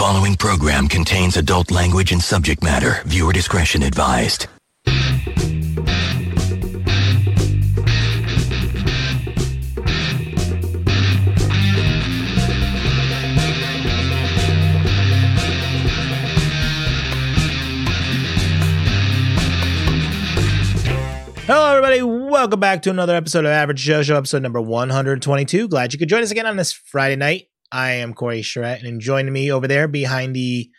following 0.00 0.34
program 0.34 0.88
contains 0.88 1.36
adult 1.36 1.70
language 1.70 2.10
and 2.10 2.22
subject 2.22 2.62
matter. 2.62 3.02
Viewer 3.04 3.34
discretion 3.34 3.82
advised. 3.82 4.46
Hello, 21.44 21.76
everybody. 21.76 22.00
Welcome 22.00 22.58
back 22.58 22.80
to 22.84 22.90
another 22.90 23.14
episode 23.14 23.44
of 23.44 23.50
Average 23.50 23.82
Joe 23.82 24.02
Show, 24.02 24.16
episode 24.16 24.40
number 24.42 24.62
122. 24.62 25.68
Glad 25.68 25.92
you 25.92 25.98
could 25.98 26.08
join 26.08 26.22
us 26.22 26.30
again 26.30 26.46
on 26.46 26.56
this 26.56 26.72
Friday 26.72 27.16
night. 27.16 27.49
I 27.72 27.92
am 27.92 28.14
Corey 28.14 28.42
Charette, 28.42 28.82
and 28.82 29.00
joining 29.00 29.32
me 29.32 29.52
over 29.52 29.68
there 29.68 29.86
behind 29.86 30.34
the 30.34 30.70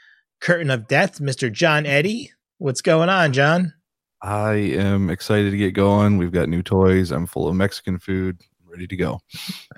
curtain 0.41 0.69
of 0.69 0.87
death, 0.87 1.19
Mr. 1.19 1.51
John 1.51 1.85
Eddie. 1.85 2.31
What's 2.57 2.81
going 2.81 3.09
on, 3.09 3.31
John? 3.31 3.73
I 4.21 4.53
am 4.53 5.09
excited 5.09 5.51
to 5.51 5.57
get 5.57 5.71
going. 5.71 6.17
We've 6.17 6.31
got 6.31 6.49
new 6.49 6.61
toys. 6.61 7.11
I'm 7.11 7.25
full 7.25 7.47
of 7.47 7.55
Mexican 7.55 7.97
food. 7.97 8.41
I'm 8.61 8.71
ready 8.71 8.87
to 8.87 8.95
go. 8.95 9.21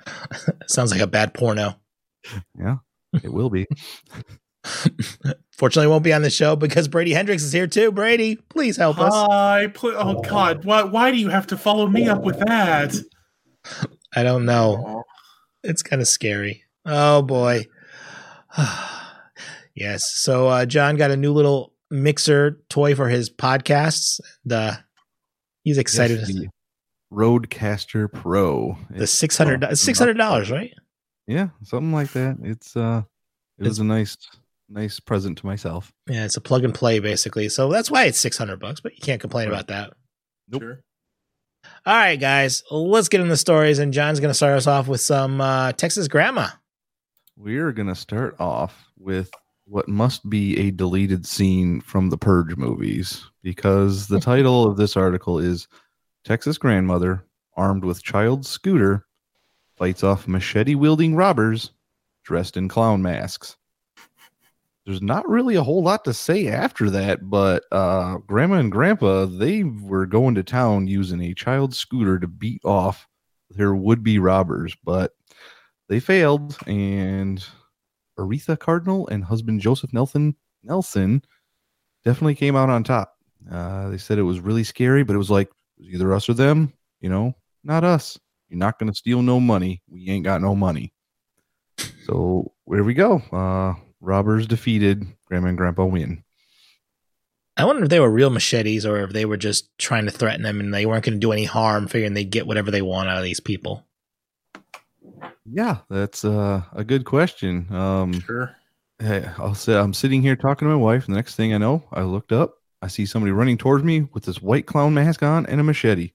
Sounds 0.66 0.90
like 0.90 1.00
a 1.00 1.06
bad 1.06 1.34
porno. 1.34 1.76
Yeah, 2.58 2.76
it 3.22 3.32
will 3.32 3.50
be. 3.50 3.66
Fortunately, 5.52 5.86
won't 5.86 6.04
be 6.04 6.12
on 6.12 6.22
the 6.22 6.30
show 6.30 6.56
because 6.56 6.88
Brady 6.88 7.12
Hendricks 7.12 7.44
is 7.44 7.52
here 7.52 7.66
too. 7.66 7.92
Brady, 7.92 8.36
please 8.36 8.76
help 8.76 8.98
us. 8.98 9.12
Hi, 9.14 9.68
pl- 9.68 9.94
oh 9.96 10.20
God, 10.20 10.64
why 10.64 10.82
why 10.82 11.10
do 11.10 11.16
you 11.16 11.28
have 11.28 11.46
to 11.48 11.56
follow 11.56 11.86
me 11.86 12.08
up 12.08 12.22
with 12.22 12.38
that? 12.40 12.94
I 14.16 14.22
don't 14.22 14.44
know. 14.44 15.04
It's 15.62 15.82
kind 15.82 16.02
of 16.02 16.08
scary. 16.08 16.64
Oh 16.86 17.22
boy. 17.22 17.66
yes. 19.74 20.14
So 20.14 20.48
uh, 20.48 20.66
John 20.66 20.96
got 20.96 21.10
a 21.10 21.16
new 21.16 21.32
little 21.32 21.72
mixer 21.90 22.60
toy 22.68 22.94
for 22.94 23.08
his 23.08 23.30
podcasts. 23.30 24.20
The 24.44 24.78
he's 25.62 25.78
excited. 25.78 26.18
Yes, 26.20 26.28
the 26.34 26.48
RodeCaster 27.12 28.12
Pro. 28.12 28.76
the 28.90 29.06
six 29.06 29.36
hundred 29.38 29.76
six 29.78 29.98
hundred 29.98 30.16
dollars, 30.18 30.50
right? 30.50 30.72
Yeah, 31.26 31.48
something 31.62 31.92
like 31.92 32.10
that. 32.12 32.38
It's 32.42 32.76
uh, 32.76 33.02
it 33.58 33.64
was 33.64 33.78
a 33.78 33.84
nice 33.84 34.16
nice 34.68 35.00
present 35.00 35.38
to 35.38 35.46
myself. 35.46 35.92
Yeah, 36.08 36.24
it's 36.24 36.36
a 36.36 36.40
plug 36.40 36.64
and 36.64 36.74
play 36.74 36.98
basically. 36.98 37.48
So 37.48 37.70
that's 37.70 37.90
why 37.90 38.04
it's 38.04 38.18
six 38.18 38.36
hundred 38.36 38.60
bucks. 38.60 38.80
But 38.80 38.92
you 38.92 39.00
can't 39.02 39.20
complain 39.20 39.48
Right. 39.48 39.54
about 39.54 39.68
that. 39.68 39.92
Nope. 40.48 40.62
Sure. 40.62 40.80
All 41.86 41.94
right, 41.94 42.20
guys, 42.20 42.62
let's 42.70 43.08
get 43.08 43.20
into 43.20 43.30
the 43.30 43.38
stories. 43.38 43.78
And 43.78 43.92
John's 43.92 44.20
going 44.20 44.28
to 44.30 44.34
start 44.34 44.54
us 44.54 44.66
off 44.66 44.86
with 44.86 45.00
some 45.00 45.40
uh, 45.40 45.72
Texas 45.72 46.08
grandma. 46.08 46.48
We're 47.36 47.72
gonna 47.72 47.96
start 47.96 48.36
off 48.38 48.90
with 48.96 49.30
what 49.64 49.88
must 49.88 50.28
be 50.30 50.56
a 50.58 50.70
deleted 50.70 51.26
scene 51.26 51.80
from 51.80 52.08
the 52.10 52.16
Purge 52.16 52.56
movies 52.56 53.24
because 53.42 54.06
the 54.06 54.20
title 54.32 54.64
of 54.64 54.76
this 54.76 54.96
article 54.96 55.40
is 55.40 55.66
Texas 56.24 56.58
grandmother 56.58 57.24
armed 57.56 57.84
with 57.84 58.04
child 58.04 58.46
scooter 58.46 59.06
fights 59.76 60.04
off 60.04 60.28
machete 60.28 60.76
wielding 60.76 61.16
robbers 61.16 61.72
dressed 62.22 62.56
in 62.56 62.68
clown 62.68 63.02
masks. 63.02 63.56
There's 64.86 65.02
not 65.02 65.28
really 65.28 65.56
a 65.56 65.62
whole 65.62 65.82
lot 65.82 66.04
to 66.04 66.14
say 66.14 66.46
after 66.46 66.88
that, 66.90 67.28
but 67.28 67.64
uh, 67.72 68.18
grandma 68.18 68.56
and 68.56 68.70
grandpa 68.70 69.24
they 69.24 69.64
were 69.64 70.06
going 70.06 70.36
to 70.36 70.44
town 70.44 70.86
using 70.86 71.20
a 71.20 71.34
child 71.34 71.74
scooter 71.74 72.18
to 72.20 72.28
beat 72.28 72.64
off 72.64 73.08
their 73.50 73.74
would-be 73.74 74.20
robbers, 74.20 74.76
but 74.84 75.12
they 75.88 76.00
failed, 76.00 76.56
and 76.66 77.44
Aretha 78.18 78.58
Cardinal 78.58 79.08
and 79.08 79.24
husband 79.24 79.60
Joseph 79.60 79.92
Nelson 79.92 80.36
Nelson 80.62 81.22
definitely 82.04 82.34
came 82.34 82.56
out 82.56 82.70
on 82.70 82.84
top. 82.84 83.16
Uh, 83.50 83.90
they 83.90 83.98
said 83.98 84.18
it 84.18 84.22
was 84.22 84.40
really 84.40 84.64
scary, 84.64 85.02
but 85.02 85.14
it 85.14 85.18
was 85.18 85.30
like 85.30 85.48
it 85.48 85.84
was 85.84 85.88
either 85.88 86.14
us 86.14 86.28
or 86.28 86.34
them. 86.34 86.72
You 87.00 87.10
know, 87.10 87.34
not 87.62 87.84
us. 87.84 88.18
You're 88.48 88.58
not 88.58 88.78
to 88.78 88.94
steal 88.94 89.22
no 89.22 89.40
money. 89.40 89.82
We 89.88 90.08
ain't 90.08 90.24
got 90.24 90.40
no 90.40 90.54
money. 90.54 90.92
So 92.04 92.52
where 92.64 92.84
we 92.84 92.94
go? 92.94 93.16
Uh, 93.32 93.74
robbers 94.00 94.46
defeated. 94.46 95.06
Grandma 95.26 95.48
and 95.48 95.58
Grandpa 95.58 95.84
win. 95.84 96.22
I 97.56 97.64
wonder 97.64 97.84
if 97.84 97.88
they 97.88 98.00
were 98.00 98.10
real 98.10 98.30
machetes 98.30 98.84
or 98.84 98.98
if 99.02 99.12
they 99.12 99.24
were 99.24 99.36
just 99.36 99.76
trying 99.78 100.06
to 100.06 100.10
threaten 100.10 100.42
them 100.42 100.60
and 100.60 100.74
they 100.74 100.86
weren't 100.86 101.04
going 101.04 101.14
to 101.14 101.20
do 101.20 101.32
any 101.32 101.44
harm, 101.44 101.86
figuring 101.86 102.14
they'd 102.14 102.30
get 102.30 102.46
whatever 102.46 102.70
they 102.70 102.82
want 102.82 103.08
out 103.08 103.18
of 103.18 103.22
these 103.22 103.40
people. 103.40 103.86
Yeah, 105.44 105.78
that's 105.90 106.24
uh, 106.24 106.62
a 106.72 106.84
good 106.84 107.04
question. 107.04 107.72
Um, 107.72 108.20
Sure. 108.20 108.56
Hey, 108.98 109.28
I'll 109.38 109.54
say 109.54 109.76
I'm 109.76 109.92
sitting 109.92 110.22
here 110.22 110.36
talking 110.36 110.66
to 110.66 110.70
my 110.70 110.80
wife. 110.80 111.06
And 111.06 111.14
the 111.14 111.18
next 111.18 111.34
thing 111.34 111.52
I 111.52 111.58
know, 111.58 111.82
I 111.92 112.02
looked 112.02 112.32
up. 112.32 112.54
I 112.80 112.86
see 112.86 113.06
somebody 113.06 113.32
running 113.32 113.58
towards 113.58 113.82
me 113.82 114.02
with 114.12 114.24
this 114.24 114.40
white 114.40 114.66
clown 114.66 114.94
mask 114.94 115.22
on 115.22 115.46
and 115.46 115.60
a 115.60 115.64
machete. 115.64 116.12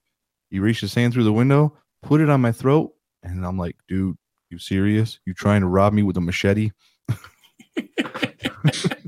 He 0.49 0.59
reached 0.59 0.81
his 0.81 0.93
hand 0.93 1.13
through 1.13 1.25
the 1.25 1.33
window, 1.33 1.77
put 2.01 2.21
it 2.21 2.29
on 2.29 2.41
my 2.41 2.51
throat, 2.51 2.93
and 3.21 3.45
I'm 3.45 3.57
like, 3.57 3.75
"Dude, 3.87 4.17
you 4.49 4.59
serious? 4.59 5.19
You 5.25 5.33
trying 5.33 5.61
to 5.61 5.67
rob 5.67 5.93
me 5.93 6.03
with 6.03 6.17
a 6.17 6.21
machete?" 6.21 6.71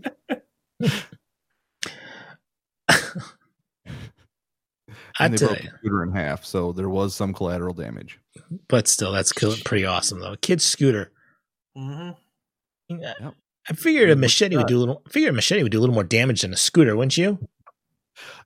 I 5.21 5.25
And 5.25 5.33
they 5.37 5.45
broke 5.45 5.59
the 5.61 5.67
scooter 5.79 6.03
in 6.03 6.11
half, 6.11 6.43
so 6.45 6.71
there 6.71 6.89
was 6.89 7.13
some 7.15 7.33
collateral 7.33 7.73
damage. 7.73 8.19
but 8.67 8.87
still, 8.87 9.11
that's 9.11 9.31
cool, 9.31 9.55
pretty 9.65 9.85
awesome 9.85 10.19
though. 10.19 10.35
Kid 10.41 10.61
scooter. 10.61 11.11
hmm 11.75 12.11
I- 12.91 13.31
I 13.69 13.73
figured 13.73 14.09
a 14.09 14.15
machete 14.15 14.57
would 14.57 14.65
do 14.67 14.77
a 14.77 14.79
little. 14.79 15.03
I 15.07 15.09
figured 15.11 15.29
a 15.29 15.33
machete 15.35 15.61
would 15.63 15.71
do 15.71 15.77
a 15.77 15.81
little 15.81 15.93
more 15.93 16.03
damage 16.03 16.41
than 16.41 16.51
a 16.51 16.57
scooter, 16.57 16.95
wouldn't 16.95 17.15
you? 17.15 17.37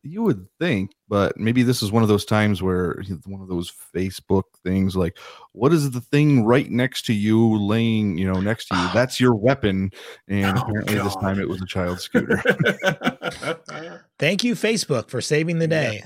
You 0.03 0.21
would 0.23 0.45
think, 0.59 0.91
but 1.07 1.35
maybe 1.37 1.63
this 1.63 1.81
is 1.81 1.91
one 1.91 2.03
of 2.03 2.09
those 2.09 2.25
times 2.25 2.61
where 2.61 3.01
one 3.25 3.41
of 3.41 3.47
those 3.47 3.71
Facebook 3.95 4.43
things 4.63 4.95
like, 4.95 5.17
what 5.53 5.73
is 5.73 5.89
the 5.91 6.01
thing 6.01 6.45
right 6.45 6.69
next 6.69 7.05
to 7.05 7.13
you 7.13 7.57
laying, 7.57 8.17
you 8.17 8.31
know, 8.31 8.39
next 8.41 8.65
to 8.67 8.75
you? 8.75 8.89
That's 8.93 9.19
your 9.19 9.33
weapon. 9.35 9.89
And 10.27 10.57
Oh, 10.57 10.61
apparently 10.61 10.95
this 10.95 11.15
time 11.15 11.39
it 11.39 11.47
was 11.49 11.61
a 11.61 11.65
child 11.65 11.99
scooter. 12.01 12.43
Thank 14.19 14.43
you, 14.43 14.53
Facebook, 14.55 15.09
for 15.09 15.21
saving 15.21 15.59
the 15.59 15.67
day. 15.67 16.03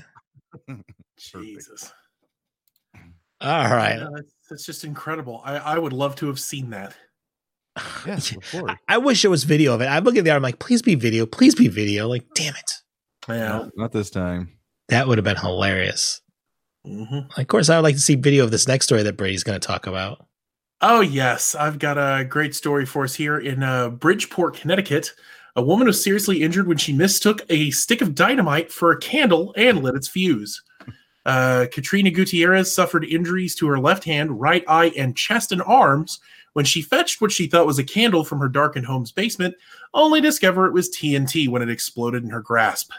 Jesus. 1.18 1.92
All 3.40 3.70
right. 3.70 3.98
Yeah, 3.98 4.08
that's, 4.14 4.32
that's 4.48 4.66
just 4.66 4.84
incredible. 4.84 5.40
I, 5.44 5.56
I 5.56 5.78
would 5.78 5.92
love 5.92 6.14
to 6.16 6.26
have 6.26 6.38
seen 6.38 6.70
that. 6.70 6.94
yes. 8.06 8.36
I, 8.54 8.76
I 8.88 8.98
wish 8.98 9.22
there 9.22 9.30
was 9.30 9.44
video 9.44 9.74
of 9.74 9.80
it. 9.80 9.86
I 9.86 9.98
look 10.00 10.16
at 10.16 10.24
the 10.24 10.30
art, 10.30 10.36
I'm 10.36 10.42
like, 10.42 10.58
please 10.58 10.82
be 10.82 10.94
video, 10.94 11.26
please 11.26 11.54
be 11.54 11.68
video. 11.68 12.08
Like, 12.08 12.24
damn 12.34 12.54
it. 12.54 12.72
Yeah. 13.28 13.48
No, 13.48 13.70
not 13.76 13.92
this 13.92 14.10
time. 14.10 14.56
That 14.88 15.06
would 15.06 15.18
have 15.18 15.24
been 15.24 15.36
hilarious. 15.36 16.20
hmm 16.84 17.20
Of 17.36 17.46
course, 17.46 17.68
I 17.68 17.76
would 17.76 17.84
like 17.84 17.94
to 17.94 18.00
see 18.00 18.16
video 18.16 18.44
of 18.44 18.50
this 18.50 18.66
next 18.66 18.86
story 18.86 19.02
that 19.04 19.16
Brady's 19.16 19.44
going 19.44 19.58
to 19.58 19.66
talk 19.66 19.86
about. 19.86 20.26
Oh, 20.82 21.00
yes. 21.00 21.54
I've 21.54 21.78
got 21.78 21.98
a 21.98 22.24
great 22.24 22.54
story 22.54 22.86
for 22.86 23.04
us 23.04 23.14
here 23.14 23.38
in 23.38 23.62
uh, 23.62 23.90
Bridgeport, 23.90 24.56
Connecticut. 24.56 25.12
A 25.56 25.62
woman 25.62 25.86
was 25.86 26.02
seriously 26.02 26.42
injured 26.42 26.66
when 26.66 26.78
she 26.78 26.92
mistook 26.92 27.42
a 27.48 27.70
stick 27.70 28.00
of 28.00 28.14
dynamite 28.14 28.70
for 28.72 28.92
a 28.92 28.98
candle 28.98 29.52
and 29.56 29.82
lit 29.82 29.96
its 29.96 30.08
fuse. 30.08 30.62
Uh, 31.26 31.66
Katrina 31.72 32.10
Gutierrez 32.10 32.74
suffered 32.74 33.04
injuries 33.04 33.54
to 33.56 33.68
her 33.68 33.78
left 33.78 34.04
hand, 34.04 34.40
right 34.40 34.64
eye, 34.68 34.92
and 34.96 35.16
chest 35.16 35.52
and 35.52 35.62
arms 35.62 36.20
when 36.52 36.64
she 36.64 36.82
fetched 36.82 37.20
what 37.20 37.32
she 37.32 37.46
thought 37.46 37.66
was 37.66 37.78
a 37.78 37.84
candle 37.84 38.24
from 38.24 38.38
her 38.40 38.48
darkened 38.48 38.86
home's 38.86 39.12
basement, 39.12 39.54
only 39.94 40.20
to 40.20 40.28
discover 40.28 40.66
it 40.66 40.72
was 40.72 40.88
TNT 40.90 41.48
when 41.48 41.62
it 41.62 41.70
exploded 41.70 42.24
in 42.24 42.30
her 42.30 42.40
grasp. 42.40 42.90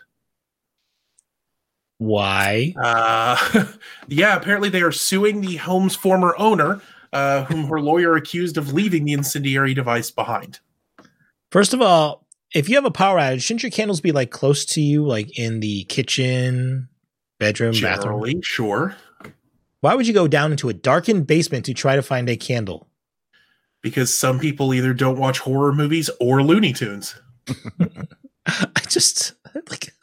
Why? 1.97 2.73
Uh, 2.81 3.67
yeah, 4.07 4.35
apparently 4.35 4.69
they 4.69 4.81
are 4.81 4.91
suing 4.91 5.41
the 5.41 5.57
home's 5.57 5.95
former 5.95 6.33
owner, 6.37 6.81
uh, 7.13 7.43
whom 7.45 7.67
her 7.67 7.81
lawyer 7.81 8.15
accused 8.15 8.57
of 8.57 8.73
leaving 8.73 9.05
the 9.05 9.13
incendiary 9.13 9.73
device 9.73 10.09
behind. 10.09 10.59
First 11.51 11.73
of 11.73 11.81
all, 11.81 12.25
if 12.53 12.69
you 12.69 12.75
have 12.75 12.85
a 12.85 12.91
power 12.91 13.17
outage, 13.17 13.41
shouldn't 13.43 13.63
your 13.63 13.71
candles 13.71 14.01
be 14.01 14.11
like 14.11 14.31
close 14.31 14.65
to 14.65 14.81
you, 14.81 15.05
like 15.05 15.37
in 15.37 15.59
the 15.59 15.83
kitchen, 15.85 16.89
bedroom, 17.39 17.73
bathroom? 17.73 18.23
Generally, 18.23 18.41
sure, 18.43 18.95
Why 19.79 19.95
would 19.95 20.07
you 20.07 20.13
go 20.13 20.27
down 20.27 20.51
into 20.51 20.69
a 20.69 20.73
darkened 20.73 21.27
basement 21.27 21.65
to 21.65 21.73
try 21.73 21.95
to 21.95 22.01
find 22.01 22.29
a 22.29 22.37
candle? 22.37 22.87
because 23.81 24.15
some 24.15 24.39
people 24.39 24.73
either 24.73 24.93
don't 24.93 25.17
watch 25.17 25.39
horror 25.39 25.73
movies 25.73 26.09
or 26.19 26.43
Looney 26.43 26.73
Tunes. 26.73 27.15
I 28.45 28.81
just 28.87 29.33
like 29.69 29.93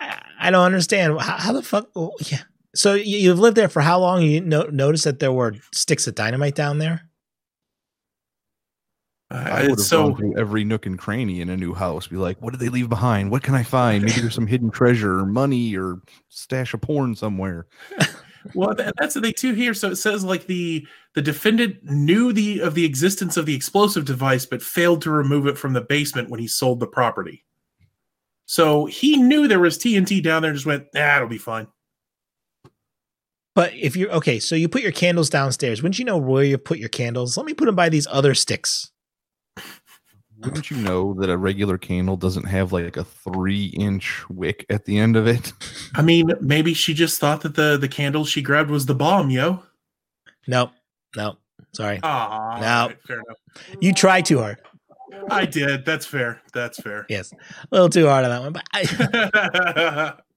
I, 0.00 0.22
I 0.40 0.50
don't 0.50 0.64
understand 0.64 1.20
how, 1.20 1.36
how 1.36 1.52
the 1.52 1.62
fuck. 1.62 1.88
oh, 1.96 2.12
yeah. 2.26 2.42
So 2.74 2.94
you, 2.94 3.18
you've 3.18 3.38
lived 3.38 3.56
there 3.56 3.68
for 3.68 3.82
how 3.82 3.98
long? 3.98 4.22
You 4.22 4.40
no, 4.40 4.62
notice 4.64 5.04
that 5.04 5.18
there 5.18 5.32
were 5.32 5.54
sticks 5.72 6.06
of 6.06 6.14
dynamite 6.14 6.54
down 6.54 6.78
there? 6.78 7.08
I 9.32 9.62
would 9.62 9.70
have 9.70 9.80
so 9.80 10.08
gone 10.08 10.16
through 10.16 10.38
every 10.38 10.64
nook 10.64 10.84
and 10.86 10.98
cranny 10.98 11.40
in 11.40 11.48
a 11.48 11.56
new 11.56 11.74
house. 11.74 12.06
Be 12.06 12.16
like, 12.16 12.40
what 12.42 12.50
did 12.50 12.60
they 12.60 12.68
leave 12.68 12.88
behind? 12.88 13.30
What 13.30 13.42
can 13.42 13.54
I 13.54 13.62
find? 13.62 14.04
Maybe 14.04 14.20
there's 14.20 14.34
some 14.34 14.46
hidden 14.46 14.70
treasure 14.70 15.20
or 15.20 15.26
money 15.26 15.76
or 15.76 16.00
stash 16.28 16.74
of 16.74 16.82
porn 16.82 17.14
somewhere. 17.14 17.66
well, 18.54 18.74
that, 18.74 18.94
that's 18.98 19.14
the 19.14 19.20
thing 19.20 19.34
too 19.36 19.54
here. 19.54 19.74
So 19.74 19.90
it 19.90 19.96
says 19.96 20.24
like 20.24 20.46
the 20.46 20.86
the 21.14 21.22
defendant 21.22 21.82
knew 21.84 22.32
the 22.32 22.60
of 22.60 22.74
the 22.74 22.84
existence 22.84 23.36
of 23.36 23.46
the 23.46 23.54
explosive 23.54 24.04
device, 24.04 24.44
but 24.44 24.62
failed 24.62 25.02
to 25.02 25.10
remove 25.10 25.46
it 25.46 25.58
from 25.58 25.72
the 25.72 25.80
basement 25.80 26.30
when 26.30 26.40
he 26.40 26.48
sold 26.48 26.80
the 26.80 26.86
property. 26.86 27.44
So 28.44 28.86
he 28.86 29.16
knew 29.16 29.48
there 29.48 29.60
was 29.60 29.78
TNT 29.78 30.22
down 30.22 30.42
there, 30.42 30.50
and 30.50 30.56
just 30.56 30.66
went, 30.66 30.86
"Ah, 30.94 31.16
it'll 31.16 31.28
be 31.28 31.38
fine." 31.38 31.68
But 33.54 33.74
if 33.74 33.96
you're 33.96 34.10
okay, 34.12 34.38
so 34.38 34.54
you 34.56 34.68
put 34.68 34.82
your 34.82 34.92
candles 34.92 35.28
downstairs. 35.28 35.82
Wouldn't 35.82 35.98
you 35.98 36.04
know 36.04 36.16
where 36.16 36.44
you 36.44 36.58
put 36.58 36.78
your 36.78 36.88
candles? 36.88 37.36
Let 37.36 37.46
me 37.46 37.54
put 37.54 37.66
them 37.66 37.74
by 37.74 37.88
these 37.88 38.06
other 38.10 38.34
sticks. 38.34 38.91
Wouldn't 40.44 40.70
you 40.70 40.76
know 40.78 41.14
that 41.14 41.30
a 41.30 41.36
regular 41.36 41.78
candle 41.78 42.16
doesn't 42.16 42.44
have 42.44 42.72
like 42.72 42.96
a 42.96 43.04
three 43.04 43.66
inch 43.66 44.24
wick 44.28 44.66
at 44.70 44.84
the 44.84 44.98
end 44.98 45.16
of 45.16 45.26
it? 45.26 45.52
I 45.94 46.02
mean, 46.02 46.32
maybe 46.40 46.74
she 46.74 46.94
just 46.94 47.20
thought 47.20 47.42
that 47.42 47.54
the 47.54 47.76
the 47.76 47.88
candle 47.88 48.24
she 48.24 48.42
grabbed 48.42 48.70
was 48.70 48.86
the 48.86 48.94
bomb, 48.94 49.30
yo. 49.30 49.62
Nope. 50.46 50.72
Nope. 51.16 51.38
Sorry. 51.72 52.00
Ah, 52.02 52.58
No. 52.60 52.66
alright, 52.66 53.02
fair 53.06 53.16
enough. 53.20 53.36
You 53.80 53.92
try 53.92 54.20
too 54.20 54.38
hard. 54.40 54.58
I 55.30 55.44
did. 55.46 55.84
That's 55.84 56.06
fair. 56.06 56.40
That's 56.52 56.80
fair. 56.80 57.06
Yes. 57.08 57.32
A 57.32 57.36
little 57.70 57.88
too 57.88 58.06
hard 58.08 58.24
on 58.24 58.30
that 58.30 58.42
one. 58.42 58.52
But 58.52 58.64
I, 58.72 60.14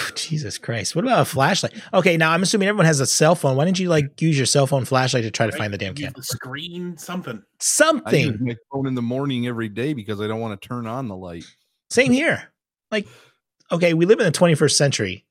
Jesus 0.14 0.58
Christ. 0.58 0.94
What 0.94 1.04
about 1.04 1.20
a 1.20 1.24
flashlight? 1.24 1.74
Okay, 1.92 2.16
now 2.16 2.32
I'm 2.32 2.42
assuming 2.42 2.68
everyone 2.68 2.86
has 2.86 3.00
a 3.00 3.06
cell 3.06 3.34
phone. 3.34 3.56
Why 3.56 3.64
didn't 3.64 3.78
you 3.78 3.88
like 3.88 4.20
use 4.20 4.36
your 4.36 4.46
cell 4.46 4.66
phone 4.66 4.84
flashlight 4.84 5.24
to 5.24 5.30
try 5.30 5.46
to 5.46 5.56
find 5.56 5.72
the 5.72 5.78
damn 5.78 5.96
Use 5.96 6.04
candle? 6.04 6.22
Screen, 6.22 6.96
something. 6.96 7.34
I 7.34 7.36
use 7.36 7.44
Something. 7.58 8.38
my 8.40 8.56
phone 8.70 8.86
in 8.86 8.94
the 8.94 9.02
morning 9.02 9.46
every 9.46 9.68
day 9.68 9.92
because 9.92 10.20
I 10.20 10.26
don't 10.26 10.40
want 10.40 10.60
to 10.60 10.68
turn 10.68 10.86
on 10.86 11.08
the 11.08 11.16
light. 11.16 11.44
Same 11.90 12.12
here. 12.12 12.52
Like, 12.90 13.06
okay, 13.70 13.94
we 13.94 14.06
live 14.06 14.18
in 14.20 14.26
the 14.26 14.32
21st 14.32 14.72
century. 14.72 15.24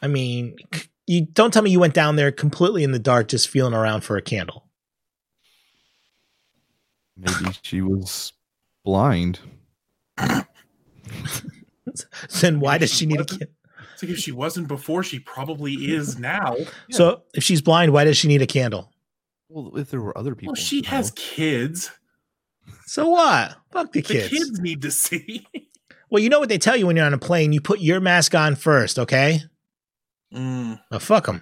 I 0.00 0.08
mean, 0.08 0.56
you 1.06 1.26
don't 1.26 1.52
tell 1.52 1.62
me 1.62 1.70
you 1.70 1.80
went 1.80 1.94
down 1.94 2.16
there 2.16 2.32
completely 2.32 2.84
in 2.84 2.92
the 2.92 2.98
dark 2.98 3.28
just 3.28 3.48
feeling 3.48 3.74
around 3.74 4.02
for 4.02 4.16
a 4.16 4.22
candle. 4.22 4.66
Maybe 7.16 7.56
she 7.62 7.82
was 7.82 8.32
blind. 8.84 9.38
then 12.40 12.60
why 12.60 12.78
does 12.78 12.92
she 12.92 13.06
need 13.06 13.20
a 13.20 13.24
candle? 13.24 13.48
It's 13.94 14.02
like 14.02 14.12
if 14.12 14.18
she 14.18 14.32
wasn't 14.32 14.68
before, 14.68 15.02
she 15.02 15.18
probably 15.18 15.74
is 15.74 16.18
now. 16.20 16.56
So 16.90 17.22
if 17.34 17.42
she's 17.44 17.60
blind, 17.62 17.92
why 17.92 18.04
does 18.04 18.16
she 18.16 18.28
need 18.28 18.42
a 18.42 18.46
candle? 18.46 18.92
Well, 19.48 19.76
if 19.76 19.90
there 19.90 20.00
were 20.00 20.16
other 20.16 20.34
people, 20.34 20.52
Well, 20.52 20.62
she 20.62 20.78
in 20.78 20.84
has 20.84 21.08
house- 21.08 21.12
kids. 21.16 21.90
So 22.86 23.08
what? 23.08 23.56
Fuck 23.70 23.92
the 23.92 24.00
The 24.00 24.14
kids. 24.14 24.28
kids 24.28 24.60
need 24.60 24.82
to 24.82 24.90
see. 24.90 25.46
Well, 26.10 26.22
you 26.22 26.28
know 26.28 26.40
what 26.40 26.50
they 26.50 26.58
tell 26.58 26.76
you 26.76 26.86
when 26.86 26.94
you're 26.96 27.06
on 27.06 27.14
a 27.14 27.18
plane? 27.18 27.54
You 27.54 27.62
put 27.62 27.80
your 27.80 27.98
mask 27.98 28.34
on 28.34 28.54
first, 28.54 28.98
okay? 28.98 29.40
Mm. 30.34 30.78
Well, 30.90 31.00
fuck 31.00 31.24
them. 31.24 31.40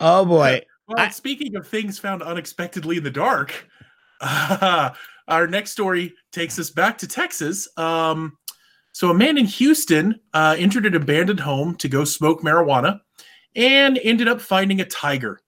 oh 0.00 0.24
boy. 0.24 0.62
Well, 0.88 0.98
I- 0.98 1.10
speaking 1.10 1.54
of 1.56 1.66
things 1.68 1.98
found 2.00 2.22
unexpectedly 2.22 2.96
in 2.96 3.04
the 3.04 3.10
dark, 3.12 3.68
our 5.28 5.46
next 5.46 5.72
story 5.72 6.14
takes 6.32 6.58
us 6.58 6.70
back 6.70 6.98
to 6.98 7.08
Texas. 7.08 7.68
Um, 7.76 8.38
so, 8.92 9.10
a 9.10 9.14
man 9.14 9.38
in 9.38 9.46
Houston 9.46 10.20
uh, 10.32 10.56
entered 10.58 10.86
an 10.86 10.94
abandoned 10.94 11.40
home 11.40 11.74
to 11.76 11.88
go 11.88 12.04
smoke 12.04 12.42
marijuana 12.42 13.00
and 13.54 13.98
ended 14.02 14.28
up 14.28 14.40
finding 14.40 14.80
a 14.80 14.84
tiger. 14.84 15.40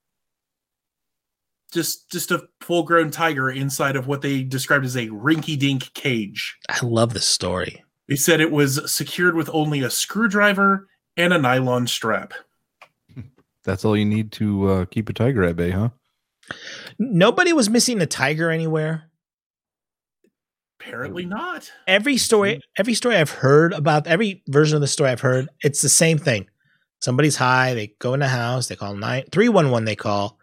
Just, 1.72 2.10
just 2.10 2.30
a 2.30 2.48
full-grown 2.62 3.10
tiger 3.10 3.50
inside 3.50 3.96
of 3.96 4.06
what 4.06 4.22
they 4.22 4.42
described 4.42 4.86
as 4.86 4.96
a 4.96 5.08
rinky-dink 5.08 5.92
cage. 5.92 6.56
I 6.68 6.84
love 6.84 7.12
this 7.12 7.26
story. 7.26 7.84
They 8.08 8.16
said 8.16 8.40
it 8.40 8.50
was 8.50 8.90
secured 8.90 9.34
with 9.34 9.50
only 9.52 9.80
a 9.80 9.90
screwdriver 9.90 10.88
and 11.18 11.34
a 11.34 11.38
nylon 11.38 11.86
strap. 11.86 12.32
That's 13.64 13.84
all 13.84 13.96
you 13.96 14.06
need 14.06 14.32
to 14.32 14.68
uh, 14.68 14.84
keep 14.86 15.10
a 15.10 15.12
tiger 15.12 15.44
at 15.44 15.56
bay, 15.56 15.70
huh? 15.70 15.90
Nobody 16.98 17.52
was 17.52 17.68
missing 17.68 18.00
a 18.00 18.06
tiger 18.06 18.50
anywhere. 18.50 19.07
Apparently 20.80 21.26
not. 21.26 21.70
Every 21.86 22.16
story, 22.16 22.60
every 22.76 22.94
story 22.94 23.16
I've 23.16 23.30
heard 23.30 23.72
about, 23.72 24.06
every 24.06 24.42
version 24.48 24.76
of 24.76 24.80
the 24.80 24.86
story 24.86 25.10
I've 25.10 25.20
heard, 25.20 25.48
it's 25.62 25.82
the 25.82 25.88
same 25.88 26.18
thing. 26.18 26.46
Somebody's 27.00 27.36
high, 27.36 27.74
they 27.74 27.94
go 27.98 28.14
in 28.14 28.20
the 28.20 28.28
house, 28.28 28.68
they 28.68 28.76
call 28.76 28.94
nine 28.94 29.24
three 29.32 29.48
one 29.48 29.70
one. 29.70 29.84
They 29.84 29.96
call. 29.96 30.38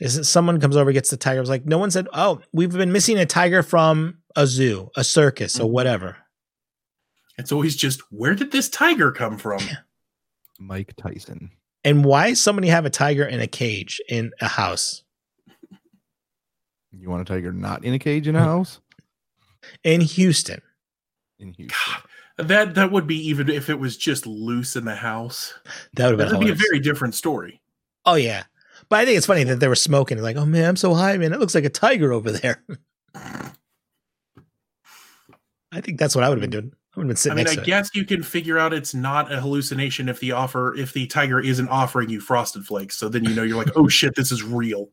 Is 0.00 0.16
it 0.16 0.24
someone 0.24 0.60
comes 0.60 0.76
over, 0.76 0.92
gets 0.92 1.10
the 1.10 1.16
tiger? 1.16 1.40
Was 1.40 1.48
like 1.50 1.66
no 1.66 1.78
one 1.78 1.90
said, 1.90 2.08
"Oh, 2.12 2.40
we've 2.52 2.72
been 2.72 2.92
missing 2.92 3.18
a 3.18 3.26
tiger 3.26 3.62
from 3.62 4.18
a 4.36 4.46
zoo, 4.46 4.90
a 4.96 5.04
circus, 5.04 5.58
or 5.60 5.68
Mhm. 5.68 5.72
whatever." 5.72 6.16
It's 7.38 7.52
always 7.52 7.76
just 7.76 8.00
where 8.12 8.34
did 8.34 8.50
this 8.52 8.68
tiger 8.68 9.10
come 9.12 9.38
from? 9.38 9.60
Mike 10.58 10.94
Tyson. 10.96 11.50
And 11.84 12.04
why 12.04 12.30
does 12.30 12.40
somebody 12.40 12.68
have 12.68 12.86
a 12.86 12.90
tiger 12.90 13.24
in 13.24 13.40
a 13.40 13.46
cage 13.46 14.00
in 14.08 14.32
a 14.40 14.48
house 14.48 15.02
You 16.92 17.10
want 17.10 17.22
a 17.22 17.24
tiger 17.24 17.52
not 17.52 17.84
in 17.84 17.92
a 17.92 17.98
cage 17.98 18.28
in 18.28 18.36
a 18.36 18.40
Hmm. 18.40 18.44
house? 18.44 18.80
In 19.82 20.00
Houston? 20.00 20.60
In 21.38 21.52
Houston. 21.54 21.76
God, 22.38 22.48
that 22.48 22.74
that 22.74 22.92
would 22.92 23.06
be 23.06 23.16
even 23.28 23.48
if 23.48 23.70
it 23.70 23.78
was 23.78 23.96
just 23.96 24.26
loose 24.26 24.76
in 24.76 24.84
the 24.84 24.94
house. 24.94 25.54
That 25.94 26.10
would 26.10 26.18
That 26.18 26.40
be 26.40 26.50
a 26.50 26.54
very 26.54 26.80
different 26.80 27.14
story. 27.14 27.60
Oh 28.04 28.14
yeah, 28.14 28.44
but 28.88 29.00
I 29.00 29.04
think 29.04 29.16
it's 29.16 29.26
funny 29.26 29.44
that 29.44 29.60
they 29.60 29.68
were 29.68 29.74
smoking. 29.74 30.20
Like, 30.20 30.36
oh 30.36 30.46
man, 30.46 30.70
I'm 30.70 30.76
so 30.76 30.94
high, 30.94 31.16
man. 31.16 31.32
It 31.32 31.40
looks 31.40 31.54
like 31.54 31.64
a 31.64 31.70
tiger 31.70 32.12
over 32.12 32.30
there. 32.32 32.62
I 35.72 35.80
think 35.80 35.98
that's 35.98 36.14
what 36.14 36.22
I 36.24 36.28
would 36.28 36.38
have 36.38 36.50
been 36.50 36.62
doing. 36.62 36.72
I 36.94 37.00
would 37.00 37.04
have 37.04 37.08
been 37.08 37.16
sitting. 37.16 37.32
I 37.32 37.36
mean, 37.36 37.44
next 37.44 37.52
I 37.52 37.56
to 37.56 37.62
it. 37.62 37.66
guess 37.66 37.90
you 37.94 38.04
can 38.04 38.22
figure 38.22 38.58
out 38.58 38.72
it's 38.72 38.94
not 38.94 39.32
a 39.32 39.40
hallucination 39.40 40.08
if 40.08 40.20
the 40.20 40.32
offer 40.32 40.74
if 40.76 40.92
the 40.92 41.06
tiger 41.06 41.40
isn't 41.40 41.68
offering 41.68 42.08
you 42.08 42.20
frosted 42.20 42.64
flakes. 42.64 42.96
So 42.96 43.08
then 43.08 43.24
you 43.24 43.34
know 43.34 43.42
you're 43.42 43.56
like, 43.56 43.76
oh 43.76 43.88
shit, 43.88 44.14
this 44.14 44.30
is 44.30 44.44
real. 44.44 44.90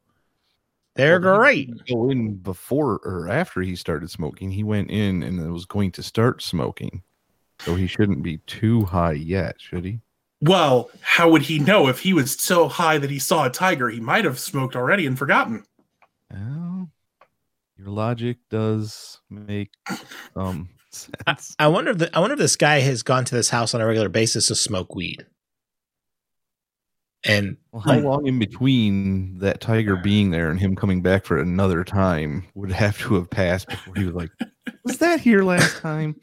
They're 0.96 1.20
Well, 1.20 1.38
great. 1.38 1.70
Go 1.88 2.10
in 2.10 2.36
before 2.36 3.00
or 3.04 3.30
after 3.30 3.62
he 3.62 3.76
started 3.76 4.10
smoking. 4.10 4.52
He 4.52 4.64
went 4.64 4.92
in 4.92 5.24
and 5.24 5.52
was 5.52 5.66
going 5.66 5.92
to 5.94 6.04
start 6.04 6.42
smoking. 6.42 7.04
So 7.60 7.76
he 7.76 7.88
shouldn't 7.88 8.24
be 8.24 8.38
too 8.40 8.86
high 8.86 9.14
yet, 9.14 9.56
should 9.60 9.86
he? 9.86 10.00
Well, 10.42 10.90
how 11.02 11.30
would 11.30 11.44
he 11.44 11.60
know 11.60 11.88
if 11.88 12.00
he 12.00 12.14
was 12.14 12.40
so 12.42 12.68
high 12.68 12.98
that 12.98 13.12
he 13.12 13.20
saw 13.20 13.46
a 13.46 13.50
tiger? 13.50 13.90
He 13.90 14.00
might 14.00 14.26
have 14.26 14.40
smoked 14.40 14.76
already 14.76 15.06
and 15.06 15.18
forgotten. 15.18 15.64
Well, 16.32 16.90
your 17.78 17.90
logic 17.90 18.38
does 18.50 19.20
make 19.30 19.70
some 20.34 20.70
sense. 20.92 21.56
I 21.60 21.68
wonder 21.68 21.92
if 21.92 22.00
the, 22.00 22.18
I 22.18 22.20
wonder 22.20 22.34
if 22.34 22.40
this 22.40 22.56
guy 22.56 22.80
has 22.80 23.04
gone 23.04 23.24
to 23.26 23.36
this 23.36 23.50
house 23.50 23.76
on 23.76 23.82
a 23.82 23.86
regular 23.86 24.10
basis 24.10 24.48
to 24.48 24.56
smoke 24.56 24.96
weed. 24.96 25.28
And 27.24 27.56
Well, 27.72 27.84
how 27.84 28.00
long 28.00 28.26
in 28.26 28.40
between 28.40 29.38
that 29.40 29.62
tiger 29.62 29.96
being 29.96 30.32
there 30.32 30.50
and 30.50 30.60
him 30.60 30.76
coming 30.76 31.02
back 31.02 31.24
for 31.26 31.40
another 31.40 31.84
time 31.84 32.48
would 32.56 32.72
have 32.72 32.98
to 33.00 33.14
have 33.16 33.30
passed 33.30 33.68
before 33.70 33.96
he 33.96 34.06
was 34.06 34.16
like, 34.16 34.32
"Was 34.84 34.98
that 34.98 35.20
here 35.20 35.44
last 35.44 35.78
time?" 35.78 36.16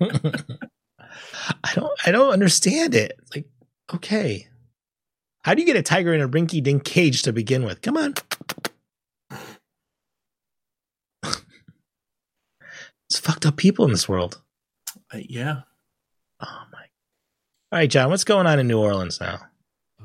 I 0.00 1.74
don't 1.74 1.92
I 2.06 2.10
don't 2.12 2.32
understand 2.32 2.94
it. 2.94 3.18
Like, 3.34 3.46
okay. 3.94 4.46
How 5.42 5.54
do 5.54 5.60
you 5.60 5.66
get 5.66 5.76
a 5.76 5.82
tiger 5.82 6.12
in 6.12 6.20
a 6.20 6.28
rinky 6.28 6.62
dink 6.62 6.84
cage 6.84 7.22
to 7.22 7.32
begin 7.32 7.64
with? 7.64 7.82
Come 7.82 7.96
on. 7.96 8.14
it's 13.08 13.18
fucked 13.18 13.46
up 13.46 13.56
people 13.56 13.84
in 13.84 13.92
this 13.92 14.08
world. 14.08 14.40
Uh, 15.12 15.18
yeah. 15.28 15.60
Oh 16.40 16.62
my. 16.72 16.78
All 17.72 17.78
right, 17.78 17.90
John, 17.90 18.10
what's 18.10 18.24
going 18.24 18.46
on 18.46 18.58
in 18.58 18.68
New 18.68 18.80
Orleans 18.80 19.20
now? 19.20 19.40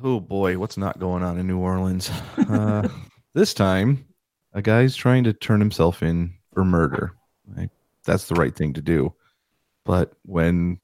Oh 0.04 0.20
boy, 0.20 0.58
what's 0.58 0.78
not 0.78 1.00
going 1.00 1.22
on 1.22 1.38
in 1.38 1.46
New 1.46 1.60
Orleans? 1.60 2.10
Uh, 2.38 2.88
this 3.36 3.54
time, 3.54 4.04
a 4.52 4.62
guy's 4.62 4.96
trying 4.96 5.24
to 5.26 5.34
turn 5.34 5.60
himself 5.60 6.02
in 6.02 6.34
for 6.54 6.66
murder. 6.66 7.14
Right? 7.46 7.70
That's 8.06 8.28
the 8.28 8.34
right 8.34 8.56
thing 8.56 8.74
to 8.74 8.82
do. 8.82 9.14
But 9.86 10.14
when 10.24 10.80